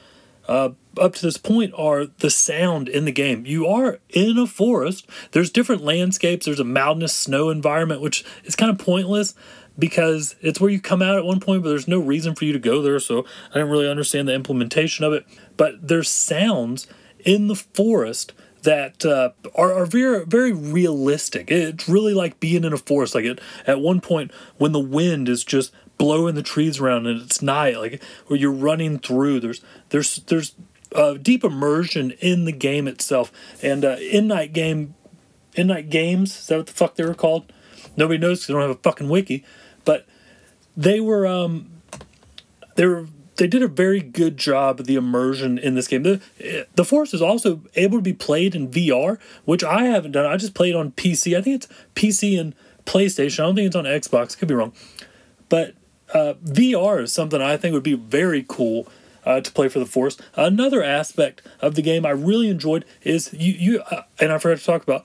uh, 0.48 0.70
up 0.98 1.14
to 1.14 1.22
this 1.22 1.36
point 1.36 1.74
are 1.76 2.06
the 2.06 2.30
sound 2.30 2.88
in 2.88 3.04
the 3.04 3.12
game. 3.12 3.44
You 3.46 3.66
are 3.66 3.98
in 4.10 4.38
a 4.38 4.46
forest. 4.46 5.08
There's 5.32 5.50
different 5.50 5.82
landscapes. 5.82 6.46
There's 6.46 6.60
a 6.60 6.64
mountainous 6.64 7.12
snow 7.12 7.50
environment, 7.50 8.00
which 8.00 8.24
is 8.44 8.56
kind 8.56 8.70
of 8.70 8.78
pointless 8.78 9.34
because 9.78 10.36
it's 10.40 10.60
where 10.60 10.70
you 10.70 10.80
come 10.80 11.02
out 11.02 11.16
at 11.16 11.24
one 11.24 11.40
point, 11.40 11.62
but 11.62 11.68
there's 11.68 11.88
no 11.88 11.98
reason 11.98 12.34
for 12.34 12.44
you 12.44 12.52
to 12.52 12.58
go 12.58 12.82
there. 12.82 12.98
So 12.98 13.24
I 13.50 13.54
didn't 13.54 13.70
really 13.70 13.88
understand 13.88 14.28
the 14.28 14.34
implementation 14.34 15.04
of 15.04 15.12
it. 15.12 15.26
But 15.56 15.88
there's 15.88 16.08
sounds 16.08 16.86
in 17.20 17.48
the 17.48 17.56
forest 17.56 18.32
that 18.62 19.04
uh, 19.04 19.30
are, 19.54 19.72
are 19.72 19.86
very 19.86 20.24
very 20.24 20.52
realistic. 20.52 21.50
It's 21.50 21.88
really 21.88 22.14
like 22.14 22.40
being 22.40 22.64
in 22.64 22.72
a 22.72 22.78
forest. 22.78 23.14
Like 23.14 23.24
it 23.24 23.40
at 23.66 23.80
one 23.80 24.00
point 24.00 24.32
when 24.58 24.72
the 24.72 24.80
wind 24.80 25.28
is 25.28 25.44
just 25.44 25.72
blowing 25.98 26.34
the 26.34 26.42
trees 26.42 26.80
around 26.80 27.06
and 27.06 27.22
it's 27.22 27.40
night, 27.40 27.78
like 27.78 28.02
where 28.26 28.38
you're 28.38 28.50
running 28.50 28.98
through. 28.98 29.40
There's 29.40 29.62
there's 29.90 30.16
there's 30.26 30.54
uh, 30.94 31.14
deep 31.14 31.44
immersion 31.44 32.12
in 32.20 32.44
the 32.44 32.52
game 32.52 32.88
itself. 32.88 33.32
And 33.62 33.84
uh, 33.84 33.96
Endnight 34.00 34.52
game, 34.52 34.94
Endnight 35.54 35.90
games 35.90 36.38
is 36.38 36.46
that 36.48 36.56
what 36.58 36.66
the 36.66 36.72
fuck 36.72 36.94
they 36.96 37.04
were 37.04 37.14
called? 37.14 37.52
Nobody 37.96 38.18
knows 38.18 38.38
because 38.38 38.46
they 38.48 38.54
don't 38.54 38.62
have 38.62 38.70
a 38.70 38.82
fucking 38.82 39.08
wiki 39.08 39.44
but 39.86 40.04
they 40.76 41.00
were 41.00 41.26
um, 41.26 41.70
they 42.74 42.84
were 42.84 43.06
they 43.36 43.46
did 43.46 43.62
a 43.62 43.68
very 43.68 44.00
good 44.00 44.36
job 44.36 44.80
of 44.80 44.86
the 44.86 44.96
immersion 44.96 45.56
in 45.56 45.74
this 45.74 45.88
game. 45.88 46.02
The 46.02 46.66
the 46.74 46.84
Forest 46.84 47.14
is 47.14 47.22
also 47.22 47.62
able 47.74 47.96
to 47.96 48.02
be 48.02 48.12
played 48.12 48.54
in 48.54 48.68
VR, 48.68 49.18
which 49.46 49.64
I 49.64 49.84
haven't 49.84 50.12
done. 50.12 50.26
I 50.26 50.36
just 50.36 50.52
played 50.52 50.74
on 50.74 50.92
PC. 50.92 51.38
I 51.38 51.40
think 51.40 51.64
it's 51.64 51.68
PC 51.94 52.38
and 52.38 52.54
PlayStation. 52.84 53.40
I 53.40 53.46
don't 53.46 53.54
think 53.54 53.66
it's 53.68 53.76
on 53.76 53.84
Xbox. 53.84 54.36
Could 54.36 54.48
be 54.48 54.54
wrong, 54.54 54.74
but 55.48 55.74
uh, 56.12 56.34
VR 56.44 57.02
is 57.02 57.12
something 57.14 57.40
I 57.40 57.56
think 57.56 57.72
would 57.72 57.82
be 57.82 57.94
very 57.94 58.44
cool. 58.46 58.86
Uh, 59.24 59.40
to 59.40 59.50
play 59.50 59.68
for 59.68 59.80
the 59.80 59.86
Force. 59.86 60.16
Another 60.36 60.84
aspect 60.84 61.42
of 61.58 61.74
the 61.74 61.82
game 61.82 62.06
I 62.06 62.10
really 62.10 62.48
enjoyed 62.48 62.84
is 63.02 63.32
you 63.32 63.54
you 63.54 63.80
uh, 63.90 64.02
and 64.20 64.30
I 64.30 64.38
forgot 64.38 64.58
to 64.58 64.64
talk 64.64 64.84
about 64.84 65.04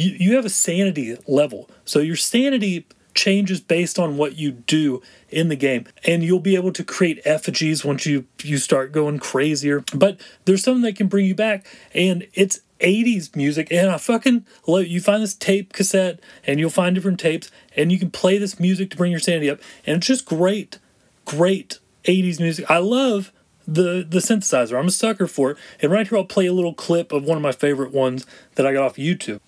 you. 0.00 0.16
You 0.18 0.36
have 0.36 0.44
a 0.44 0.50
sanity 0.50 1.16
level, 1.26 1.68
so 1.84 1.98
your 2.00 2.16
sanity 2.16 2.86
changes 3.14 3.60
based 3.60 3.98
on 3.98 4.16
what 4.16 4.36
you 4.36 4.52
do 4.52 5.02
in 5.28 5.48
the 5.48 5.56
game. 5.56 5.86
And 6.06 6.22
you'll 6.22 6.40
be 6.40 6.54
able 6.54 6.72
to 6.72 6.84
create 6.84 7.20
effigies 7.24 7.84
once 7.84 8.06
you 8.06 8.26
you 8.42 8.58
start 8.58 8.92
going 8.92 9.18
crazier. 9.18 9.84
But 9.94 10.20
there's 10.44 10.62
something 10.62 10.82
that 10.82 10.96
can 10.96 11.08
bring 11.08 11.26
you 11.26 11.34
back 11.34 11.66
and 11.94 12.26
it's 12.34 12.60
80s 12.80 13.36
music. 13.36 13.68
And 13.70 13.90
I 13.90 13.98
fucking 13.98 14.46
love 14.66 14.86
you 14.86 15.00
find 15.00 15.22
this 15.22 15.34
tape 15.34 15.72
cassette 15.72 16.20
and 16.46 16.58
you'll 16.58 16.70
find 16.70 16.94
different 16.94 17.20
tapes 17.20 17.50
and 17.76 17.92
you 17.92 17.98
can 17.98 18.10
play 18.10 18.38
this 18.38 18.58
music 18.58 18.90
to 18.90 18.96
bring 18.96 19.10
your 19.10 19.20
sanity 19.20 19.50
up. 19.50 19.60
And 19.86 19.98
it's 19.98 20.06
just 20.06 20.24
great 20.24 20.78
great 21.24 21.78
80s 22.04 22.40
music. 22.40 22.70
I 22.70 22.78
love 22.78 23.32
the 23.66 24.06
the 24.08 24.18
synthesizer. 24.20 24.78
I'm 24.78 24.88
a 24.88 24.92
sucker 24.92 25.26
for 25.26 25.52
it. 25.52 25.58
And 25.80 25.92
right 25.92 26.06
here 26.06 26.18
I'll 26.18 26.24
play 26.24 26.46
a 26.46 26.52
little 26.52 26.74
clip 26.74 27.12
of 27.12 27.24
one 27.24 27.36
of 27.36 27.42
my 27.42 27.52
favorite 27.52 27.92
ones 27.92 28.26
that 28.54 28.66
I 28.66 28.72
got 28.72 28.82
off 28.82 28.96
YouTube 28.96 29.40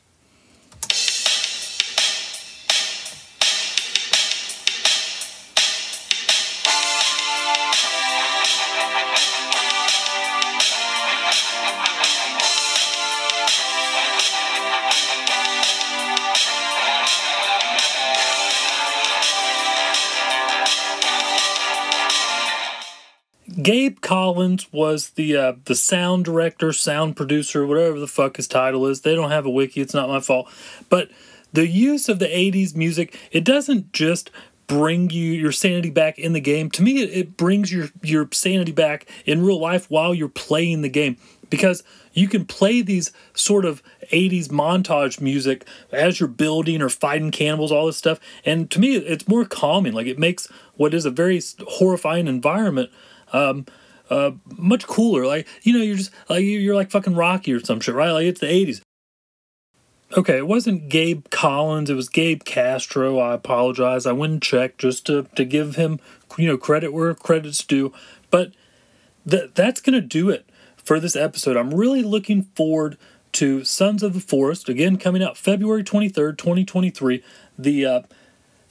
Gabe 23.62 24.00
Collins 24.00 24.72
was 24.72 25.10
the 25.10 25.36
uh, 25.36 25.52
the 25.64 25.74
sound 25.74 26.24
director, 26.24 26.72
sound 26.72 27.16
producer, 27.16 27.66
whatever 27.66 28.00
the 28.00 28.06
fuck 28.06 28.36
his 28.36 28.48
title 28.48 28.86
is. 28.86 29.02
They 29.02 29.14
don't 29.14 29.30
have 29.30 29.46
a 29.46 29.50
wiki. 29.50 29.80
It's 29.80 29.94
not 29.94 30.08
my 30.08 30.20
fault. 30.20 30.50
But 30.88 31.10
the 31.52 31.66
use 31.66 32.08
of 32.08 32.18
the 32.18 32.26
80s 32.26 32.74
music, 32.74 33.18
it 33.30 33.44
doesn't 33.44 33.92
just 33.92 34.30
bring 34.66 35.10
you 35.10 35.32
your 35.32 35.52
sanity 35.52 35.90
back 35.90 36.18
in 36.18 36.32
the 36.32 36.40
game. 36.40 36.70
To 36.70 36.82
me, 36.82 37.02
it, 37.02 37.10
it 37.10 37.36
brings 37.36 37.72
your 37.72 37.88
your 38.02 38.28
sanity 38.32 38.72
back 38.72 39.06
in 39.26 39.44
real 39.44 39.60
life 39.60 39.90
while 39.90 40.14
you're 40.14 40.28
playing 40.28 40.82
the 40.82 40.88
game 40.88 41.18
because 41.50 41.82
you 42.14 42.28
can 42.28 42.46
play 42.46 42.80
these 42.80 43.12
sort 43.34 43.66
of 43.66 43.82
80s 44.10 44.48
montage 44.48 45.20
music 45.20 45.66
as 45.90 46.18
you're 46.18 46.28
building 46.28 46.80
or 46.80 46.88
fighting 46.88 47.30
cannibals 47.30 47.70
all 47.70 47.86
this 47.86 47.96
stuff 47.98 48.18
and 48.44 48.70
to 48.70 48.80
me 48.80 48.96
it's 48.96 49.28
more 49.28 49.44
calming 49.44 49.92
like 49.92 50.06
it 50.06 50.18
makes 50.18 50.48
what 50.76 50.94
is 50.94 51.04
a 51.04 51.10
very 51.10 51.40
horrifying 51.68 52.26
environment 52.26 52.90
um, 53.32 53.66
uh, 54.10 54.32
much 54.56 54.86
cooler. 54.86 55.26
Like 55.26 55.48
you 55.62 55.72
know, 55.72 55.82
you're 55.82 55.96
just 55.96 56.10
like 56.28 56.44
you're 56.44 56.74
like 56.74 56.90
fucking 56.90 57.14
Rocky 57.14 57.52
or 57.52 57.60
some 57.60 57.80
shit, 57.80 57.94
right? 57.94 58.10
Like 58.10 58.26
it's 58.26 58.40
the 58.40 58.46
'80s. 58.46 58.80
Okay, 60.14 60.36
it 60.36 60.46
wasn't 60.46 60.90
Gabe 60.90 61.24
Collins. 61.30 61.88
It 61.88 61.94
was 61.94 62.10
Gabe 62.10 62.44
Castro. 62.44 63.18
I 63.18 63.32
apologize. 63.32 64.04
I 64.04 64.12
went 64.12 64.32
and 64.34 64.42
checked 64.42 64.78
just 64.78 65.06
to 65.06 65.26
to 65.36 65.44
give 65.44 65.76
him 65.76 66.00
you 66.36 66.46
know 66.46 66.58
credit 66.58 66.92
where 66.92 67.14
credit's 67.14 67.64
due. 67.64 67.92
But 68.30 68.52
that 69.24 69.54
that's 69.54 69.80
gonna 69.80 70.02
do 70.02 70.28
it 70.28 70.46
for 70.76 71.00
this 71.00 71.16
episode. 71.16 71.56
I'm 71.56 71.72
really 71.72 72.02
looking 72.02 72.42
forward 72.54 72.98
to 73.32 73.64
Sons 73.64 74.02
of 74.02 74.12
the 74.12 74.20
Forest 74.20 74.68
again 74.68 74.98
coming 74.98 75.22
out 75.22 75.38
February 75.38 75.82
23rd, 75.82 76.36
2023. 76.36 77.22
The 77.58 77.86
uh, 77.86 78.02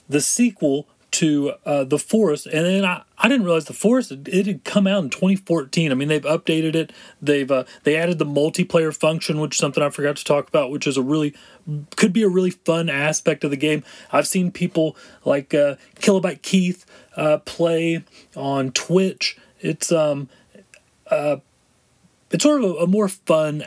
the 0.08 0.20
sequel 0.20 0.86
to 1.12 1.52
uh, 1.64 1.84
the 1.84 1.98
Forest, 1.98 2.46
and 2.46 2.66
then 2.66 2.84
I, 2.84 3.02
I 3.18 3.28
didn't 3.28 3.44
realize 3.44 3.66
the 3.66 3.72
Forest 3.72 4.12
it, 4.12 4.46
had 4.46 4.64
come 4.64 4.86
out 4.86 5.04
in 5.04 5.10
2014. 5.10 5.90
I 5.90 5.94
mean, 5.94 6.08
they've 6.08 6.22
updated 6.22 6.74
it. 6.74 6.92
They've 7.20 7.50
uh, 7.50 7.64
they 7.84 7.96
added 7.96 8.18
the 8.18 8.26
multiplayer 8.26 8.94
function, 8.94 9.40
which 9.40 9.54
is 9.54 9.58
something 9.58 9.82
I 9.82 9.90
forgot 9.90 10.16
to 10.16 10.24
talk 10.24 10.48
about, 10.48 10.70
which 10.70 10.86
is 10.86 10.96
a 10.96 11.02
really 11.02 11.34
could 11.96 12.12
be 12.12 12.22
a 12.22 12.28
really 12.28 12.50
fun 12.50 12.88
aspect 12.88 13.44
of 13.44 13.50
the 13.50 13.56
game. 13.56 13.84
I've 14.10 14.26
seen 14.26 14.50
people 14.50 14.96
like 15.24 15.54
uh, 15.54 15.76
Kilobyte 15.96 16.42
Keith 16.42 16.84
uh, 17.16 17.38
play 17.38 18.04
on 18.34 18.72
Twitch. 18.72 19.36
It's 19.60 19.92
um 19.92 20.28
uh, 21.10 21.36
it's 22.30 22.42
sort 22.42 22.64
of 22.64 22.70
a, 22.70 22.74
a 22.78 22.86
more 22.86 23.08
fun 23.08 23.64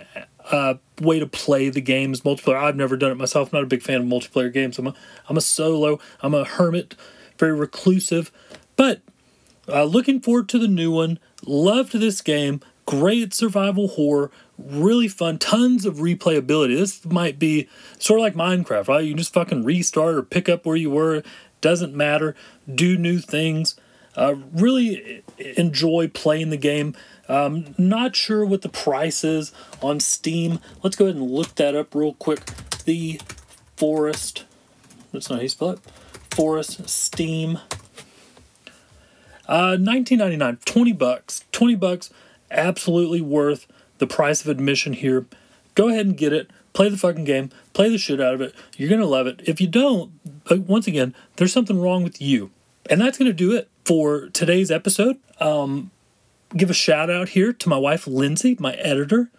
uh, 0.52 0.76
way 1.02 1.20
to 1.20 1.28
play 1.28 1.70
the 1.70 1.82
games 1.82 2.22
multiplayer. 2.22 2.62
I've 2.62 2.76
never 2.76 2.98
done 2.98 3.12
it 3.12 3.16
myself. 3.16 3.52
I'm 3.52 3.58
not 3.58 3.64
a 3.64 3.68
big 3.68 3.82
fan 3.82 4.02
of 4.02 4.08
multiplayer 4.08 4.52
games. 4.52 4.78
I'm 4.78 4.88
a 4.88 4.94
I'm 5.30 5.38
a 5.38 5.42
solo. 5.42 6.00
I'm 6.22 6.34
a 6.34 6.44
hermit, 6.44 6.96
very 7.38 7.54
reclusive. 7.54 8.32
But 8.76 9.02
uh, 9.68 9.84
looking 9.84 10.20
forward 10.20 10.50
to 10.50 10.60
the 10.60 10.68
new 10.68 10.92
one. 10.92 11.20
Loved 11.46 11.94
this 11.94 12.22
game. 12.22 12.62
Great 12.86 13.34
survival 13.34 13.90
horror. 13.90 14.32
Really 14.58 15.08
fun. 15.08 15.38
Tons 15.38 15.86
of 15.86 15.96
replayability. 15.96 16.78
This 16.78 17.04
might 17.06 17.40
be 17.40 17.68
sort 18.00 18.20
of 18.20 18.24
like 18.24 18.36
Minecraft, 18.36 18.88
right? 18.88 19.04
You 19.04 19.16
just 19.16 19.34
fucking 19.34 19.64
restart 19.64 20.16
or 20.16 20.24
pick 20.24 20.48
up 20.48 20.66
where 20.66 20.76
you 20.76 20.92
were. 20.92 21.24
Doesn't 21.62 21.96
matter. 21.96 22.36
Do 22.74 22.98
new 22.98 23.20
things. 23.20 23.76
Uh, 24.16 24.36
really 24.54 25.24
enjoy 25.58 26.08
playing 26.08 26.52
the 26.52 26.58
game. 26.58 26.96
Um, 27.28 27.74
not 27.78 28.16
sure 28.16 28.46
what 28.46 28.62
the 28.62 28.70
price 28.70 29.24
is 29.24 29.52
on 29.82 30.00
Steam. 30.00 30.60
Let's 30.84 30.96
go 30.96 31.06
ahead 31.06 31.16
and 31.16 31.30
look 31.30 31.56
that 31.56 31.76
up 31.76 31.96
real 31.96 32.14
quick. 32.14 32.46
The 32.86 33.20
Forest. 33.76 34.46
That's 35.12 35.30
not 35.30 35.38
how 35.38 35.42
you 35.42 35.50
spell 35.50 35.72
it. 35.72 35.80
Forest 36.36 36.90
Steam. 36.90 37.60
Uh, 39.48 39.78
19.99, 39.80 40.66
20 40.66 40.92
bucks, 40.92 41.46
20 41.54 41.76
bucks, 41.76 42.10
absolutely 42.52 43.22
worth 43.22 43.68
the 44.00 44.08
price 44.08 44.42
of 44.42 44.50
admission 44.50 44.92
here. 44.92 45.26
Go 45.76 45.88
ahead 45.88 46.06
and 46.06 46.18
get 46.18 46.34
it. 46.34 46.52
Play 46.74 46.90
the 46.90 46.98
fucking 46.98 47.24
game. 47.24 47.52
Play 47.72 47.90
the 47.90 47.98
shit 47.98 48.20
out 48.20 48.34
of 48.34 48.42
it. 48.42 48.54
You're 48.76 48.90
gonna 48.90 49.06
love 49.06 49.28
it. 49.28 49.42
If 49.46 49.62
you 49.62 49.68
don't, 49.68 50.12
once 50.50 50.88
again, 50.88 51.16
there's 51.38 51.54
something 51.54 51.80
wrong 51.80 52.04
with 52.04 52.22
you. 52.22 52.52
And 52.90 53.00
that's 53.00 53.18
gonna 53.18 53.32
do 53.32 53.56
it 53.56 53.70
for 53.86 54.28
today's 54.30 54.72
episode. 54.72 55.18
Um, 55.40 55.92
give 56.58 56.70
a 56.70 56.74
shout 56.74 57.10
out 57.10 57.30
here 57.30 57.54
to 57.54 57.70
my 57.70 57.78
wife 57.78 58.08
Lindsay, 58.08 58.58
my 58.60 58.74
editor. 58.74 59.30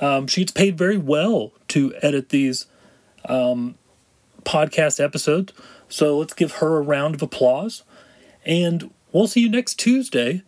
Um, 0.00 0.26
she 0.26 0.40
gets 0.40 0.52
paid 0.52 0.76
very 0.76 0.98
well 0.98 1.52
to 1.68 1.94
edit 2.02 2.30
these 2.30 2.66
um, 3.28 3.76
podcast 4.42 5.02
episodes. 5.02 5.52
So 5.88 6.18
let's 6.18 6.34
give 6.34 6.52
her 6.56 6.76
a 6.76 6.82
round 6.82 7.14
of 7.14 7.22
applause. 7.22 7.82
And 8.44 8.90
we'll 9.12 9.26
see 9.26 9.40
you 9.40 9.48
next 9.48 9.74
Tuesday, 9.76 10.42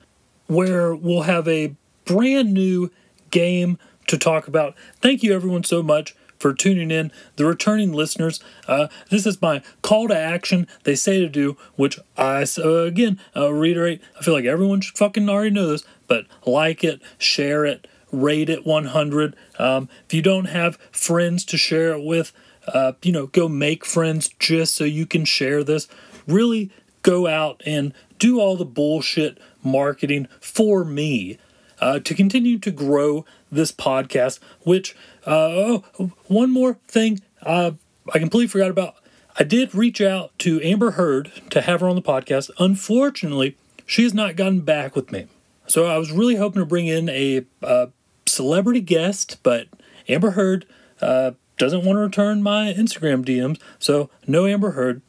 where 0.47 0.95
we'll 0.95 1.23
have 1.23 1.49
a 1.49 1.75
brand 2.05 2.53
new 2.53 2.91
game 3.31 3.79
to 4.07 4.19
talk 4.19 4.47
about. 4.49 4.75
Thank 5.01 5.23
you, 5.23 5.35
everyone, 5.35 5.65
so 5.65 5.83
much 5.83 6.15
for 6.39 6.53
tuning 6.53 6.91
in. 6.91 7.11
The 7.37 7.47
returning 7.47 7.93
listeners, 7.93 8.41
uh, 8.69 8.89
this 9.11 9.27
is 9.27 9.41
my 9.41 9.63
call 9.83 10.09
to 10.09 10.17
action. 10.17 10.67
They 10.85 10.95
say 10.95 11.21
to 11.21 11.29
do, 11.29 11.57
which 11.77 11.99
I 12.17 12.45
uh, 12.59 12.69
again 12.85 13.19
uh, 13.35 13.53
reiterate. 13.53 14.01
I 14.19 14.23
feel 14.23 14.35
like 14.35 14.45
everyone 14.45 14.81
should 14.81 14.99
fucking 14.99 15.29
already 15.29 15.51
know 15.51 15.69
this, 15.69 15.85
but 16.07 16.27
like 16.45 16.85
it, 16.85 17.01
share 17.19 17.65
it, 17.65 17.87
rate 18.13 18.49
it 18.49 18.67
100. 18.67 19.37
Um, 19.59 19.89
if 20.05 20.15
you 20.15 20.23
don't 20.23 20.47
have 20.47 20.77
friends 20.93 21.45
to 21.47 21.57
share 21.57 21.93
it 21.93 22.05
with, 22.05 22.33
uh, 22.69 22.93
you 23.03 23.13
know, 23.13 23.27
go 23.27 23.49
make 23.49 23.85
friends 23.85 24.31
just 24.39 24.75
so 24.75 24.85
you 24.85 25.07
can 25.07 25.25
share 25.25 25.63
this. 25.63 25.89
Really 26.27 26.71
go 27.03 27.27
out 27.27 27.63
and 27.65 27.93
do 28.19 28.41
all 28.41 28.57
the 28.57 28.65
bullshit 28.65 29.39
marketing 29.63 30.29
for 30.41 30.85
me 30.85 31.39
uh, 31.81 31.99
to 32.01 32.15
continue 32.15 32.59
to 32.59 32.71
grow 32.71 33.25
this 33.51 33.73
podcast. 33.73 34.41
Which, 34.63 34.97
uh, 35.27 35.81
oh, 35.99 36.13
one 36.27 36.51
more 36.51 36.75
thing 36.87 37.21
uh, 37.43 37.73
I 38.13 38.19
completely 38.19 38.49
forgot 38.49 38.71
about. 38.71 38.97
I 39.39 39.45
did 39.45 39.75
reach 39.75 40.01
out 40.01 40.37
to 40.41 40.61
Amber 40.63 40.93
Heard 40.93 41.31
to 41.51 41.61
have 41.61 41.81
her 41.81 41.89
on 41.89 41.97
the 41.97 42.03
podcast. 42.03 42.51
Unfortunately, 42.59 43.57
she 43.85 44.03
has 44.03 44.15
not 44.15 44.35
gotten 44.35 44.61
back 44.61 44.97
with 44.97 45.13
me. 45.13 45.27
So 45.67 45.87
I 45.87 45.99
was 45.99 46.11
really 46.11 46.37
hoping 46.37 46.63
to 46.63 46.67
bring 46.67 46.87
in 46.87 47.09
a 47.09 47.45
uh, 47.63 47.87
celebrity 48.25 48.81
guest, 48.81 49.39
but 49.43 49.67
Amber 50.09 50.31
Heard 50.31 50.65
uh, 51.01 51.33
doesn't 51.57 51.85
want 51.85 51.97
to 51.97 52.01
return 52.01 52.43
my 52.43 52.73
Instagram 52.73 53.25
DMs, 53.25 53.61
so 53.79 54.11
no 54.27 54.47
Amber 54.47 54.73
Heard. 54.73 55.03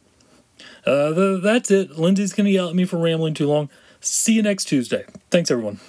Uh, 0.85 1.39
that's 1.41 1.69
it. 1.69 1.97
Lindsay's 1.97 2.33
going 2.33 2.45
to 2.45 2.51
yell 2.51 2.69
at 2.69 2.75
me 2.75 2.85
for 2.85 2.97
rambling 2.97 3.33
too 3.33 3.47
long. 3.47 3.69
See 3.99 4.33
you 4.33 4.41
next 4.41 4.65
Tuesday. 4.65 5.05
Thanks, 5.29 5.51
everyone. 5.51 5.79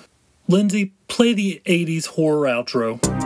Lindsay, 0.49 0.93
play 1.09 1.33
the 1.35 1.63
80s 1.67 2.07
horror 2.07 2.49
outro. 2.49 3.18